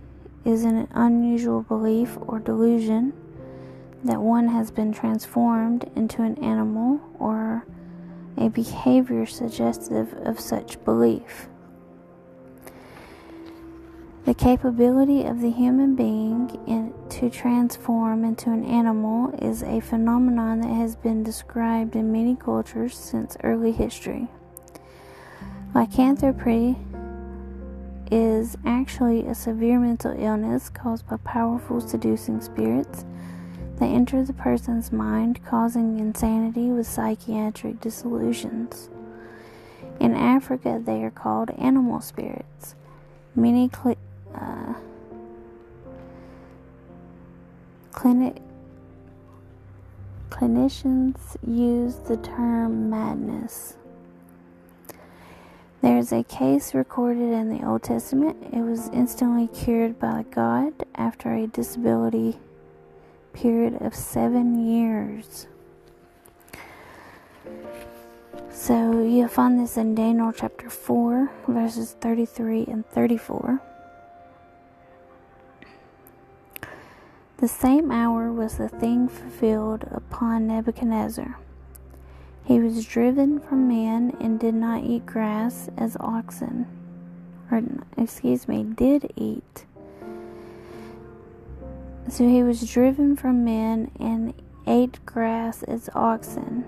is 0.45 0.65
an 0.65 0.89
unusual 0.93 1.63
belief 1.63 2.19
or 2.21 2.39
delusion 2.39 3.15
that 4.05 4.21
one 4.21 4.49
has 4.49 4.71
been 4.71 4.93
transformed 4.93 5.91
into 5.97 6.21
an 6.21 6.37
animal 6.45 7.01
or 7.19 7.65
a 8.37 8.51
behavior 8.51 9.25
suggestive 9.25 10.13
of 10.27 10.39
such 10.39 10.85
belief. 10.85 11.49
The 14.27 14.35
capability 14.35 15.25
of 15.25 15.41
the 15.41 15.51
human 15.51 15.97
being 15.97 16.61
in, 16.67 16.93
to 17.09 17.31
transform 17.31 18.23
into 18.23 18.51
an 18.51 18.67
animal 18.67 19.35
is 19.41 19.63
a 19.63 19.81
phenomenon 19.81 20.61
that 20.61 20.75
has 20.75 20.95
been 20.95 21.23
described 21.23 21.97
in 21.97 22.13
many 22.13 22.37
cultures 22.37 22.95
since 22.95 23.39
early 23.43 23.73
history. 23.73 24.29
Lycanthropy 25.75 26.77
is 28.11 28.59
actually 28.67 29.27
a 29.27 29.35
severe 29.35 29.81
mental 29.81 30.13
illness 30.23 30.69
caused 30.69 31.09
by 31.09 31.17
powerful 31.25 31.81
seducing 31.81 32.43
spirits 32.43 33.07
that 33.79 33.87
enter 33.87 34.23
the 34.23 34.35
person's 34.35 34.93
mind, 34.93 35.43
causing 35.47 35.99
insanity 35.99 36.67
with 36.69 36.87
psychiatric 36.87 37.81
dissolutions. 37.81 38.91
In 39.99 40.15
Africa, 40.15 40.79
they 40.85 41.03
are 41.05 41.11
called 41.11 41.49
animal 41.53 42.03
spirits. 42.03 42.75
Many 43.35 43.71
cl- 43.75 43.97
uh, 44.35 44.75
clinic 47.93 48.43
clinicians 50.29 51.37
use 51.47 51.97
the 51.97 52.19
term 52.19 52.91
madness 52.91 53.77
there 55.83 55.99
is 55.99 56.13
a 56.13 56.23
case 56.23 56.75
recorded 56.75 57.33
in 57.33 57.49
the 57.49 57.67
Old 57.67 57.83
Testament. 57.83 58.37
It 58.53 58.63
was 58.63 58.89
instantly 58.91 59.49
cured 59.49 59.99
by 59.99 60.25
God 60.31 60.73
after 60.95 61.35
a 61.35 61.49
disability 61.49 62.39
period 63.33 63.83
of 63.83 63.93
seven 63.95 64.65
years. 64.65 65.49
So 68.51 69.03
you'll 69.03 69.27
find 69.27 69.59
this 69.59 69.77
in 69.77 69.97
Daniel 69.97 70.33
chapter 70.33 70.71
4, 70.71 71.31
verses 71.49 71.97
33 72.01 72.67
and 72.69 72.87
34. 72.87 73.61
The 77.39 77.49
same 77.49 77.91
hour 77.91 78.31
was 78.31 78.57
the 78.57 78.69
thing 78.69 79.09
fulfilled 79.09 79.85
upon 79.91 80.47
Nebuchadnezzar. 80.47 81.37
He 82.45 82.59
was 82.59 82.85
driven 82.85 83.39
from 83.39 83.69
men 83.69 84.17
and 84.21 84.39
did 84.39 84.55
not 84.55 84.83
eat 84.83 85.07
grass 85.07 85.71
as 85.77 85.97
oxen, 86.01 86.67
or 87.51 87.63
excuse 87.97 88.49
me, 88.49 88.65
did 88.65 89.13
eat. 89.17 89.65
So 92.09 92.25
he 92.29 92.43
was 92.43 92.69
driven 92.69 93.15
from 93.15 93.45
men 93.45 93.93
and 94.01 94.35
ate 94.67 95.05
grass 95.07 95.63
as 95.63 95.89
oxen, 95.95 96.65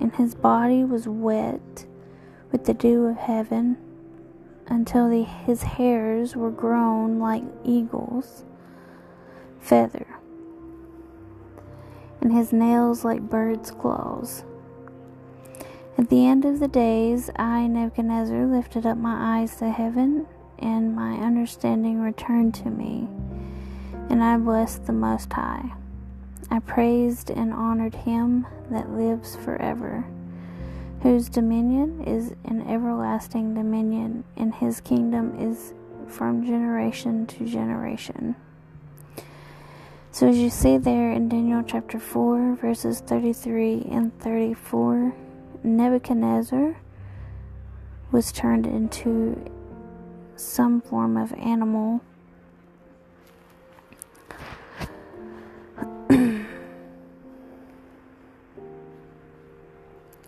and 0.00 0.14
his 0.14 0.34
body 0.34 0.84
was 0.84 1.08
wet 1.08 1.86
with 2.52 2.64
the 2.64 2.74
dew 2.74 3.06
of 3.06 3.16
heaven 3.16 3.78
until 4.68 5.08
the, 5.08 5.22
his 5.22 5.62
hairs 5.62 6.36
were 6.36 6.50
grown 6.50 7.18
like 7.18 7.42
eagles' 7.64 8.44
feather, 9.60 10.06
and 12.20 12.32
his 12.32 12.52
nails 12.52 13.02
like 13.04 13.22
birds' 13.22 13.70
claws. 13.70 14.44
At 15.98 16.10
the 16.10 16.26
end 16.26 16.44
of 16.44 16.60
the 16.60 16.68
days, 16.68 17.30
I, 17.36 17.66
Nebuchadnezzar, 17.66 18.44
lifted 18.44 18.84
up 18.84 18.98
my 18.98 19.40
eyes 19.40 19.56
to 19.56 19.70
heaven, 19.70 20.26
and 20.58 20.94
my 20.94 21.14
understanding 21.14 22.02
returned 22.02 22.54
to 22.56 22.68
me, 22.68 23.08
and 24.10 24.22
I 24.22 24.36
blessed 24.36 24.84
the 24.84 24.92
Most 24.92 25.32
High. 25.32 25.72
I 26.50 26.58
praised 26.58 27.30
and 27.30 27.50
honored 27.50 27.94
him 27.94 28.46
that 28.70 28.90
lives 28.90 29.36
forever, 29.36 30.04
whose 31.00 31.30
dominion 31.30 32.04
is 32.04 32.34
an 32.44 32.68
everlasting 32.68 33.54
dominion, 33.54 34.24
and 34.36 34.54
his 34.54 34.82
kingdom 34.82 35.34
is 35.40 35.72
from 36.08 36.44
generation 36.44 37.26
to 37.26 37.46
generation. 37.46 38.36
So, 40.12 40.28
as 40.28 40.36
you 40.36 40.50
see 40.50 40.76
there 40.76 41.10
in 41.10 41.30
Daniel 41.30 41.62
chapter 41.66 41.98
4, 41.98 42.56
verses 42.56 43.00
33 43.00 43.88
and 43.90 44.18
34, 44.20 45.14
Nebuchadnezzar 45.66 46.76
was 48.12 48.30
turned 48.30 48.66
into 48.66 49.50
some 50.36 50.80
form 50.80 51.16
of 51.16 51.32
animal. 51.32 52.00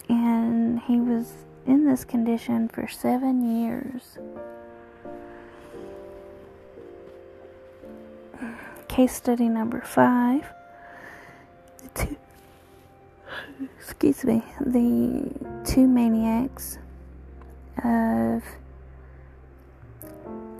and 0.08 0.80
he 0.80 0.98
was 0.98 1.32
in 1.66 1.86
this 1.86 2.04
condition 2.04 2.68
for 2.68 2.88
seven 2.88 3.56
years. 3.62 4.18
Case 8.88 9.14
study 9.14 9.48
number 9.48 9.80
five. 9.82 10.52
Excuse 13.60 14.24
me, 14.24 14.40
the 14.60 15.28
two 15.64 15.88
maniacs 15.88 16.78
of 17.78 18.44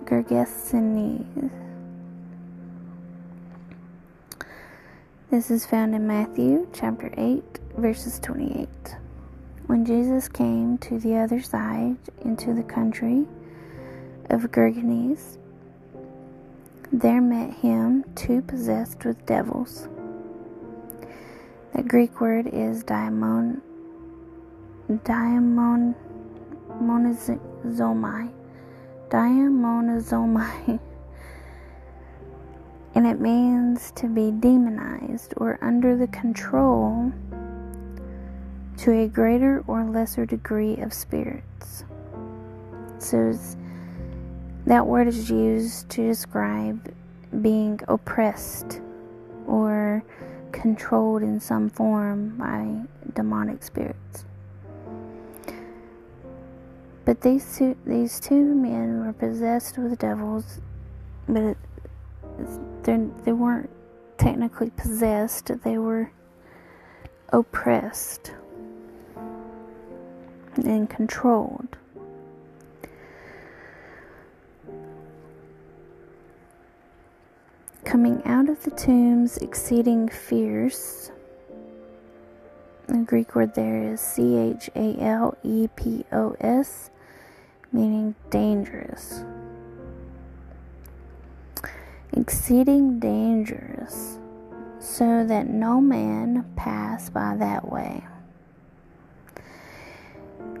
Gergesenes. 0.03 1.49
This 5.31 5.49
is 5.49 5.65
found 5.65 5.95
in 5.95 6.07
Matthew 6.07 6.67
chapter 6.73 7.13
8, 7.15 7.41
verses 7.77 8.19
28. 8.19 8.67
When 9.67 9.85
Jesus 9.85 10.27
came 10.27 10.77
to 10.79 10.99
the 10.99 11.15
other 11.15 11.41
side 11.41 11.95
into 12.25 12.53
the 12.53 12.63
country 12.63 13.25
of 14.29 14.41
Gergesenes, 14.51 15.37
there 16.91 17.21
met 17.21 17.53
him 17.53 18.03
two 18.15 18.41
possessed 18.41 19.05
with 19.05 19.25
devils 19.25 19.87
the 21.75 21.83
Greek 21.83 22.19
word 22.19 22.49
is 22.51 22.83
daimon, 22.83 23.61
daimon, 25.03 25.95
monizomai, 26.81 28.31
daemonizomai, 29.09 30.79
and 32.95 33.07
it 33.07 33.19
means 33.19 33.91
to 33.91 34.07
be 34.07 34.31
demonized 34.31 35.33
or 35.37 35.59
under 35.61 35.95
the 35.95 36.07
control 36.07 37.11
to 38.77 38.91
a 38.91 39.07
greater 39.07 39.63
or 39.67 39.83
lesser 39.83 40.25
degree 40.25 40.77
of 40.77 40.93
spirits. 40.93 41.83
So 42.97 43.37
that 44.65 44.85
word 44.85 45.07
is 45.07 45.29
used 45.29 45.89
to 45.89 46.07
describe 46.07 46.93
being 47.41 47.79
oppressed 47.87 48.81
or 49.47 50.03
controlled 50.51 51.23
in 51.23 51.39
some 51.39 51.69
form 51.69 52.37
by 52.37 52.85
demonic 53.13 53.63
spirits. 53.63 54.25
But 57.05 57.21
these 57.21 57.57
two, 57.57 57.75
these 57.85 58.19
two 58.19 58.53
men 58.53 59.03
were 59.03 59.13
possessed 59.13 59.77
with 59.77 59.97
devils, 59.97 60.61
but 61.27 61.41
it, 61.41 61.57
they 62.83 63.31
weren't 63.31 63.69
technically 64.17 64.69
possessed, 64.69 65.51
they 65.63 65.77
were 65.77 66.11
oppressed 67.29 68.33
and 70.55 70.89
controlled. 70.89 71.78
Coming 77.89 78.21
out 78.25 78.47
of 78.47 78.63
the 78.63 78.69
tombs 78.69 79.37
exceeding 79.37 80.07
fierce. 80.07 81.09
The 82.85 82.99
Greek 82.99 83.33
word 83.33 83.55
there 83.55 83.81
is 83.81 83.99
C 83.99 84.37
H 84.37 84.69
A 84.75 84.95
L 85.01 85.35
E 85.41 85.67
P 85.75 86.05
O 86.11 86.35
S, 86.39 86.91
meaning 87.71 88.13
dangerous. 88.29 89.23
Exceeding 92.13 92.99
dangerous, 92.99 94.19
so 94.77 95.25
that 95.25 95.47
no 95.47 95.81
man 95.81 96.45
pass 96.55 97.09
by 97.09 97.35
that 97.37 97.71
way. 97.71 98.03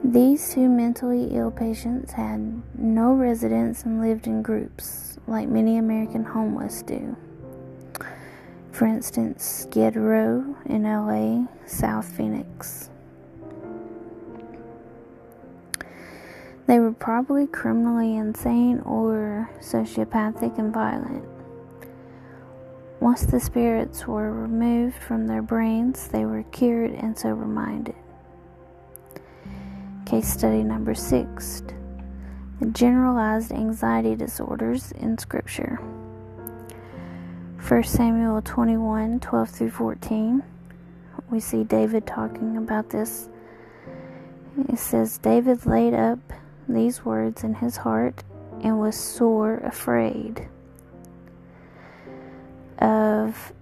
These 0.03 0.53
two 0.53 0.69
mentally 0.69 1.35
ill 1.35 1.51
patients 1.51 2.13
had 2.13 2.61
no 2.77 3.13
residence 3.13 3.83
and 3.83 4.01
lived 4.01 4.27
in 4.27 4.41
groups, 4.41 5.17
like 5.27 5.47
many 5.47 5.77
American 5.77 6.23
homeless 6.23 6.81
do. 6.81 7.15
For 8.71 8.85
instance, 8.85 9.43
Skid 9.43 9.95
Row 9.95 10.55
in 10.65 10.83
LA, 10.83 11.47
South 11.65 12.07
Phoenix. 12.07 12.89
They 16.65 16.79
were 16.79 16.93
probably 16.93 17.45
criminally 17.45 18.15
insane 18.15 18.79
or 18.81 19.49
sociopathic 19.59 20.57
and 20.57 20.73
violent. 20.73 21.25
Once 22.99 23.25
the 23.25 23.39
spirits 23.39 24.07
were 24.07 24.31
removed 24.31 24.95
from 24.95 25.27
their 25.27 25.41
brains, 25.41 26.07
they 26.07 26.25
were 26.25 26.43
cured 26.51 26.91
and 26.91 27.17
sober 27.17 27.45
minded. 27.45 27.95
Case 30.09 30.33
study 30.33 30.63
number 30.63 30.95
six 30.95 31.61
the 32.59 32.65
generalized 32.65 33.51
anxiety 33.51 34.15
disorders 34.15 34.91
in 34.93 35.19
Scripture. 35.19 35.75
1 37.67 37.83
Samuel 37.83 38.41
21 38.41 39.19
12 39.19 39.49
through 39.49 39.69
14. 39.69 40.41
We 41.29 41.39
see 41.39 41.63
David 41.63 42.07
talking 42.07 42.57
about 42.57 42.89
this. 42.89 43.29
It 44.67 44.79
says, 44.79 45.19
David 45.19 45.67
laid 45.67 45.93
up 45.93 46.17
these 46.67 47.05
words 47.05 47.43
in 47.43 47.53
his 47.53 47.77
heart 47.77 48.23
and 48.63 48.79
was 48.79 48.95
sore 48.95 49.57
afraid 49.57 50.49
of 52.79 53.53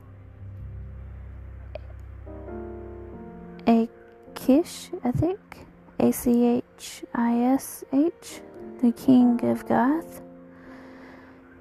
Achish, 3.68 4.92
I 5.04 5.12
think. 5.12 5.67
A 6.00 6.12
C 6.12 6.46
H 6.46 7.04
I 7.16 7.40
S 7.40 7.84
H, 7.92 8.42
the 8.82 8.92
king 8.92 9.44
of 9.44 9.68
Gath. 9.68 10.22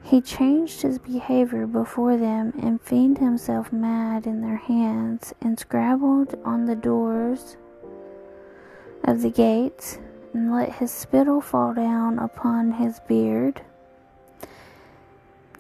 He 0.03 0.21
changed 0.21 0.83
his 0.83 0.99
behavior 0.99 1.67
before 1.67 2.17
them 2.17 2.53
and 2.63 2.81
feigned 2.81 3.19
himself 3.19 3.73
mad 3.73 4.27
in 4.27 4.41
their 4.41 4.57
hands 4.57 5.35
and 5.41 5.59
scrabbled 5.59 6.39
on 6.45 6.67
the 6.67 6.77
doors 6.77 7.57
of 9.05 9.23
the 9.23 9.31
gates 9.31 9.99
and 10.33 10.53
let 10.53 10.75
his 10.75 10.93
spittle 10.93 11.41
fall 11.41 11.75
down 11.75 12.19
upon 12.19 12.73
his 12.73 13.01
beard. 13.09 13.63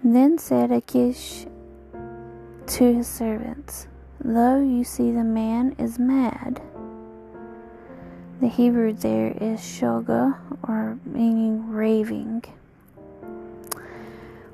Then 0.04 0.38
said 0.38 0.70
Achish 0.70 1.46
to 2.66 2.92
his 2.92 3.08
servants, 3.08 3.88
Lo, 4.22 4.60
you 4.60 4.84
see 4.84 5.10
the 5.10 5.24
man 5.24 5.74
is 5.78 5.98
mad. 5.98 6.60
The 8.40 8.48
Hebrew 8.48 8.92
there 8.92 9.28
is 9.40 9.60
shoga, 9.60 10.38
or 10.62 10.98
meaning 11.06 11.70
raving. 11.70 12.44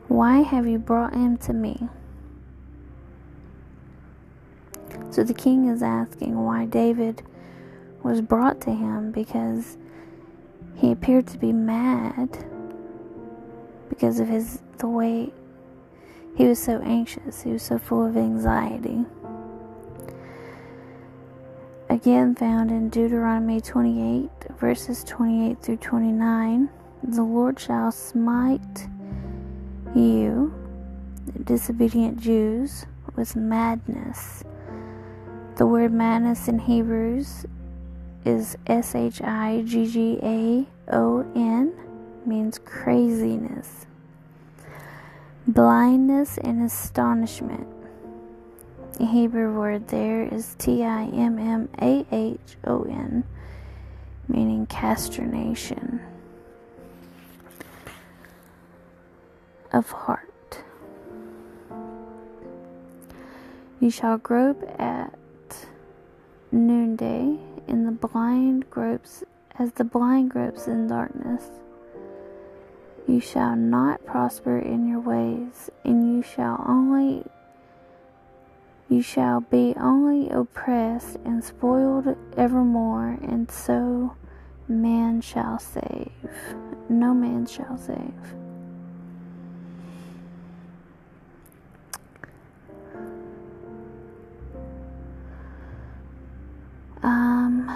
Why 0.07 0.43
have 0.43 0.68
you 0.68 0.78
brought 0.78 1.14
him 1.14 1.37
to 1.39 1.53
me? 1.53 1.89
So 5.11 5.24
the 5.24 5.35
king 5.35 5.66
is 5.68 5.83
asking 5.83 6.43
why 6.43 6.66
David 6.66 7.22
was 8.03 8.20
brought 8.20 8.61
to 8.62 8.70
him 8.70 9.11
because 9.11 9.76
he 10.76 10.93
appeared 10.93 11.26
to 11.28 11.39
be 11.39 11.53
mad 11.53 12.45
because 13.89 14.20
of 14.20 14.28
his 14.28 14.62
the 14.78 14.87
way 14.87 15.33
he 16.37 16.47
was 16.47 16.62
so 16.62 16.80
anxious, 16.83 17.43
he 17.43 17.51
was 17.51 17.62
so 17.62 17.78
full 17.78 18.07
of 18.07 18.16
anxiety. 18.16 19.05
Again, 21.93 22.34
found 22.34 22.70
in 22.70 22.88
Deuteronomy 22.88 23.61
28, 23.61 24.30
verses 24.59 25.05
28 25.05 25.61
through 25.61 25.76
29, 25.76 26.70
the 27.03 27.22
Lord 27.22 27.61
shall 27.61 27.93
smite 27.93 28.88
you, 29.95 30.55
disobedient 31.45 32.18
Jews, 32.18 32.86
with 33.14 33.36
madness. 33.36 34.43
The 35.57 35.66
word 35.66 35.93
madness 35.93 36.49
in 36.49 36.61
Hebrews 36.61 37.45
is 38.24 38.57
S 38.66 38.95
H 38.95 39.20
I 39.20 39.62
G 39.66 39.86
G 39.86 40.18
A 40.22 40.66
O 40.97 41.30
N, 41.36 41.74
means 42.24 42.59
craziness, 42.59 43.84
blindness, 45.47 46.38
and 46.38 46.62
astonishment. 46.62 47.68
The 48.99 49.07
Hebrew 49.07 49.59
word 49.59 49.88
there 49.88 50.22
is 50.22 50.55
T 50.59 50.84
I 50.84 51.05
M 51.05 51.38
M 51.38 51.68
A 51.80 52.07
H 52.12 52.57
O 52.64 52.82
N, 52.82 53.24
meaning 54.28 54.66
castration 54.66 56.01
of 59.72 59.90
heart. 59.90 60.62
You 63.80 63.90
shall 63.90 64.18
grope 64.18 64.62
at 64.78 65.18
noonday 66.53 67.38
in 67.66 67.86
the 67.86 67.93
blind 67.93 68.68
gropes 68.70 69.24
as 69.59 69.72
the 69.72 69.84
blind 69.84 70.30
gropes 70.30 70.66
in 70.68 70.86
darkness. 70.86 71.45
You 73.09 73.20
shall 73.20 73.57
not 73.57 74.05
prosper 74.05 74.59
in 74.59 74.86
your 74.86 75.01
ways, 75.01 75.70
and 75.82 76.14
you 76.14 76.22
shall 76.22 76.62
only 76.68 77.24
you 78.93 79.01
shall 79.01 79.40
be 79.40 79.74
only 79.80 80.28
oppressed 80.28 81.16
and 81.24 81.43
spoiled 81.43 82.14
evermore, 82.36 83.18
and 83.22 83.51
so 83.51 84.14
man 84.68 85.22
shall 85.22 85.59
save. 85.59 86.11
No 86.90 87.14
man 87.14 87.47
shall 87.47 87.78
save. 87.78 88.12
Um, 97.03 97.74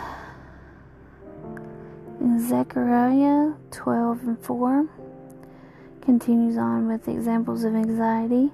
Zechariah 2.38 3.54
12 3.70 4.22
and 4.22 4.38
4 4.44 4.86
continues 6.02 6.58
on 6.58 6.86
with 6.86 7.08
examples 7.08 7.64
of 7.64 7.74
anxiety. 7.74 8.50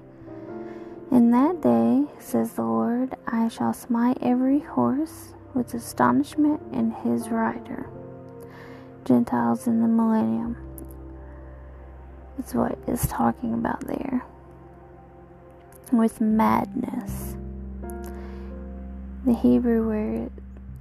In 1.13 1.29
that 1.29 1.61
day, 1.61 2.05
says 2.17 2.53
the 2.53 2.63
Lord, 2.63 3.13
I 3.27 3.47
shall 3.47 3.71
smite 3.71 4.17
every 4.19 4.61
horse 4.61 5.35
with 5.53 5.75
astonishment 5.75 6.59
and 6.71 6.91
his 6.91 7.29
rider. 7.29 7.87
Gentiles 9.05 9.67
in 9.67 9.83
the 9.83 9.87
millennium. 9.87 10.57
It's 12.39 12.55
what 12.55 12.79
it's 12.87 13.05
talking 13.05 13.53
about 13.53 13.85
there. 13.85 14.25
With 15.91 16.19
madness. 16.19 17.35
The 19.23 19.35
Hebrew 19.35 19.87
word 19.87 20.31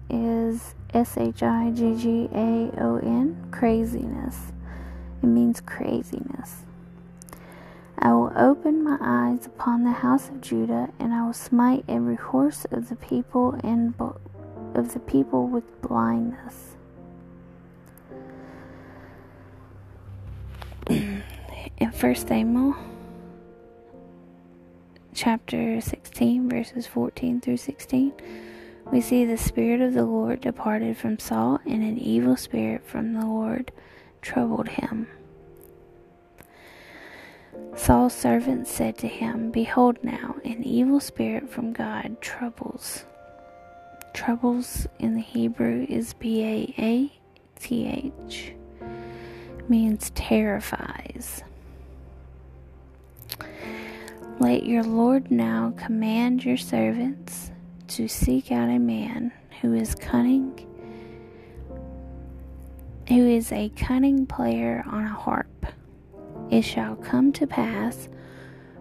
is 0.09 0.75
S 0.95 1.19
H 1.19 1.43
I 1.43 1.73
G 1.75 1.95
G 1.95 2.31
A 2.33 2.71
O 2.81 2.97
N, 3.03 3.37
craziness. 3.51 4.51
It 5.23 5.27
means 5.27 5.61
craziness. 5.61 6.63
I 7.99 8.13
will 8.13 8.33
open 8.37 8.83
my 8.83 8.99
eyes 9.01 9.47
upon 9.47 9.85
the 9.85 9.93
house 9.93 10.29
of 10.29 10.41
Judah, 10.41 10.91
and 10.99 11.13
I 11.15 11.25
will 11.25 11.33
smite 11.33 11.85
every 11.89 12.17
horse 12.17 12.65
of 12.71 12.89
the 12.89 12.97
people 12.97 13.59
and 13.63 13.95
of 14.75 14.93
the 14.93 15.01
people 15.01 15.47
with 15.47 15.81
blindness. 15.83 16.77
In 20.89 21.93
First 21.93 22.29
Samuel 22.29 22.75
chapter 25.15 25.81
16 25.81 26.49
verses 26.49 26.87
14 26.87 27.41
through 27.41 27.59
16 27.59 28.13
we 28.91 29.01
see 29.01 29.25
the 29.25 29.37
Spirit 29.37 29.81
of 29.81 29.95
the 29.95 30.05
Lord 30.05 30.41
departed 30.41 30.97
from 30.97 31.19
Saul, 31.19 31.61
and 31.65 31.83
an 31.83 31.99
evil 31.99 32.37
spirit 32.37 32.85
from 32.85 33.15
the 33.15 33.25
Lord 33.25 33.73
troubled 34.21 34.69
him. 34.69 35.07
Saul's 37.75 38.15
servants 38.15 38.71
said 38.71 38.99
to 38.99 39.09
him, 39.09 39.51
Behold, 39.51 39.99
now 40.03 40.37
an 40.45 40.63
evil 40.63 41.01
spirit 41.01 41.49
from 41.49 41.73
God 41.73 42.21
troubles. 42.21 43.05
Troubles 44.15 44.87
in 44.99 45.15
the 45.15 45.21
Hebrew 45.21 45.87
is 45.89 46.15
B 46.15 46.45
A 46.45 46.75
A 46.83 47.13
T 47.59 47.87
H, 47.87 48.55
means 49.69 50.11
terrifies. 50.15 51.43
Let 54.39 54.65
your 54.65 54.83
Lord 54.83 55.31
now 55.31 55.73
command 55.77 56.45
your 56.45 56.57
servants 56.57 57.51
to 57.89 58.09
seek 58.09 58.51
out 58.53 58.69
a 58.69 58.79
man 58.79 59.33
who 59.61 59.75
is 59.75 59.95
cunning, 59.95 60.67
who 63.09 63.29
is 63.29 63.53
a 63.53 63.69
cunning 63.71 64.27
player 64.27 64.85
on 64.87 65.05
a 65.05 65.09
harp. 65.09 65.67
It 66.53 66.63
shall 66.63 66.97
come 66.97 67.33
to 67.33 67.47
pass 67.47 68.11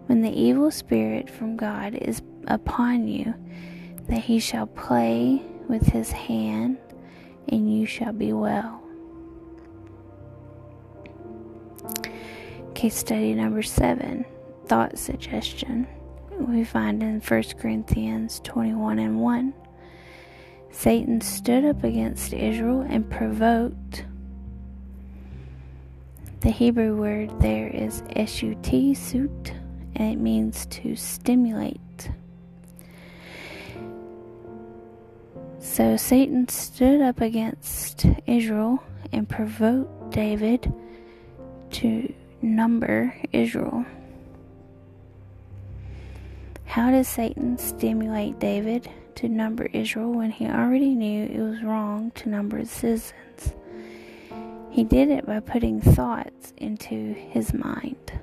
when 0.07 0.21
the 0.21 0.29
evil 0.29 0.71
spirit 0.71 1.29
from 1.29 1.55
God 1.55 1.95
is 1.95 2.21
upon 2.47 3.07
you 3.07 3.33
that 4.09 4.19
he 4.19 4.39
shall 4.39 4.67
play 4.67 5.41
with 5.69 5.87
his 5.87 6.11
hand 6.11 6.77
and 7.47 7.73
you 7.73 7.85
shall 7.85 8.11
be 8.11 8.33
well. 8.33 8.83
Case 12.75 12.97
study 12.97 13.33
number 13.35 13.63
seven 13.63 14.25
thought 14.65 14.97
suggestion 14.97 15.87
we 16.39 16.65
find 16.65 17.01
in 17.01 17.21
1 17.21 17.43
Corinthians 17.57 18.41
21 18.43 18.99
and 18.99 19.21
1. 19.21 19.53
Satan 20.71 21.21
stood 21.21 21.63
up 21.63 21.85
against 21.85 22.33
Israel 22.33 22.81
and 22.81 23.09
provoked. 23.09 24.03
The 26.41 26.49
Hebrew 26.49 26.95
word 26.95 27.39
there 27.39 27.67
is 27.67 28.01
shut, 28.25 28.65
suit, 28.97 29.53
and 29.95 30.11
it 30.11 30.19
means 30.19 30.65
to 30.71 30.95
stimulate. 30.95 32.09
So 35.59 35.95
Satan 35.97 36.47
stood 36.47 36.99
up 36.99 37.21
against 37.21 38.07
Israel 38.25 38.83
and 39.11 39.29
provoked 39.29 40.09
David 40.09 40.73
to 41.73 42.11
number 42.41 43.15
Israel. 43.31 43.85
How 46.65 46.89
does 46.89 47.07
Satan 47.07 47.59
stimulate 47.59 48.39
David 48.39 48.89
to 49.13 49.29
number 49.29 49.65
Israel 49.73 50.11
when 50.11 50.31
he 50.31 50.47
already 50.47 50.95
knew 50.95 51.23
it 51.23 51.39
was 51.39 51.61
wrong 51.61 52.09
to 52.15 52.29
number 52.29 52.61
the 52.61 52.65
citizens? 52.65 53.53
He 54.71 54.85
did 54.85 55.09
it 55.09 55.25
by 55.25 55.41
putting 55.41 55.81
thoughts 55.81 56.53
into 56.55 57.13
his 57.13 57.53
mind. 57.53 58.21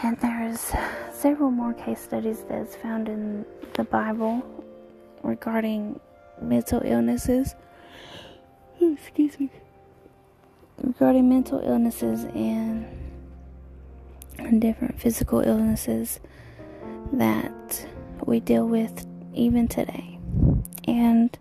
And 0.00 0.16
there's 0.20 0.72
several 1.12 1.50
more 1.50 1.74
case 1.74 2.00
studies 2.00 2.44
that's 2.48 2.76
found 2.76 3.08
in 3.08 3.44
the 3.74 3.82
Bible 3.82 4.44
regarding 5.24 5.98
mental 6.40 6.80
illnesses. 6.84 7.56
Excuse 8.80 9.40
me. 9.40 9.50
Regarding 10.80 11.28
mental 11.28 11.58
illnesses 11.58 12.24
and 12.32 12.86
and 14.38 14.60
different 14.60 15.00
physical 15.00 15.40
illnesses 15.40 16.20
that 17.12 17.86
we 18.24 18.38
deal 18.38 18.68
with 18.68 19.04
even 19.34 19.66
today. 19.66 20.20
And 20.86 21.36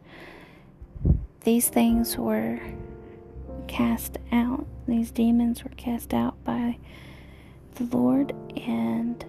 these 1.46 1.70
things 1.70 2.18
were 2.18 2.60
cast 3.68 4.18
out, 4.32 4.66
these 4.88 5.12
demons 5.12 5.64
were 5.64 5.70
cast 5.78 6.14
out 6.14 6.44
by 6.44 6.78
the 7.76 7.84
Lord, 7.96 8.34
and 8.58 9.24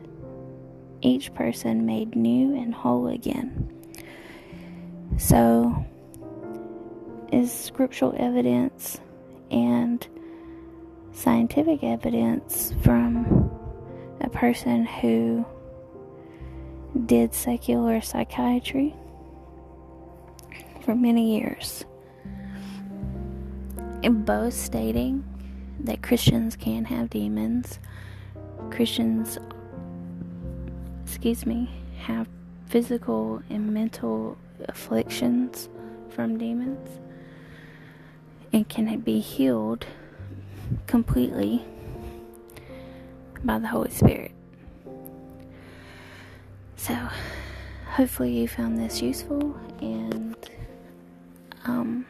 each 1.03 1.33
person 1.35 1.85
made 1.85 2.17
new 2.17 2.57
and 2.57 2.75
whole 2.75 3.09
again. 3.09 3.71
So, 5.19 5.85
is 7.33 7.53
scriptural 7.53 8.15
evidence 8.19 8.99
and 9.51 10.07
scientific 11.13 11.85
evidence 11.85 12.73
from 12.83 13.51
a 14.23 14.31
person 14.31 14.87
who 14.87 15.45
did 17.05 17.35
secular 17.35 18.01
psychiatry 18.01 18.95
for 20.83 20.95
many 20.95 21.39
years, 21.39 21.85
both 24.03 24.55
stating 24.55 25.25
that 25.81 26.03
Christians 26.03 26.57
can 26.57 26.85
have 26.85 27.11
demons. 27.11 27.79
Christians, 28.71 29.39
excuse 31.05 31.47
me, 31.47 31.71
have 31.99 32.29
physical 32.67 33.43
and 33.51 33.73
mental 33.73 34.37
afflictions 34.69 35.69
from 36.11 36.39
demons 36.39 36.89
and 38.53 38.69
can 38.69 39.01
be 39.01 39.21
healed 39.21 39.87
completely 40.87 41.65
by 43.45 43.59
the 43.59 43.69
Holy 43.69 43.91
Spirit. 43.91 44.33
So, 46.77 46.97
hopefully, 47.93 48.39
you 48.39 48.49
found 48.49 48.79
this 48.79 49.03
useful, 49.03 49.57
and 49.81 50.37
um, 51.65 52.07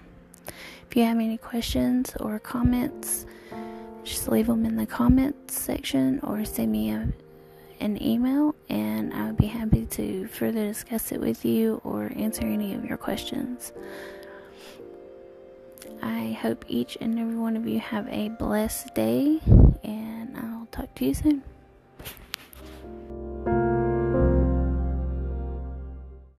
you 0.97 1.05
have 1.05 1.19
any 1.19 1.37
questions 1.37 2.15
or 2.21 2.39
comments, 2.39 3.27
just 4.03 4.29
leave 4.29 4.47
them 4.47 4.65
in 4.65 4.77
the 4.77 4.87
comments 4.87 5.55
section 5.55 6.21
or 6.23 6.45
send 6.45 6.73
me 6.73 6.91
a, 6.91 7.09
an 7.81 8.03
email, 8.03 8.55
and 8.69 9.13
I 9.13 9.27
would 9.27 9.37
be 9.37 9.47
happy 9.47 9.85
to 9.87 10.27
further 10.29 10.67
discuss 10.67 11.13
it 11.13 11.21
with 11.21 11.45
you 11.45 11.81
or 11.85 12.11
answer 12.17 12.47
any 12.47 12.75
of 12.75 12.85
your 12.85 12.97
questions. 12.97 13.73
I 16.03 16.39
hope 16.41 16.65
each 16.69 16.97
and 17.01 17.19
every 17.19 17.37
one 17.37 17.57
of 17.57 17.67
you 17.67 17.81
have 17.81 18.09
a 18.09 18.29
blessed 18.31 18.95
day, 18.95 19.41
and 19.83 20.37
I'll 20.37 20.67
talk 20.71 20.95
to 20.97 21.05
you 21.05 21.15
soon. 21.15 21.43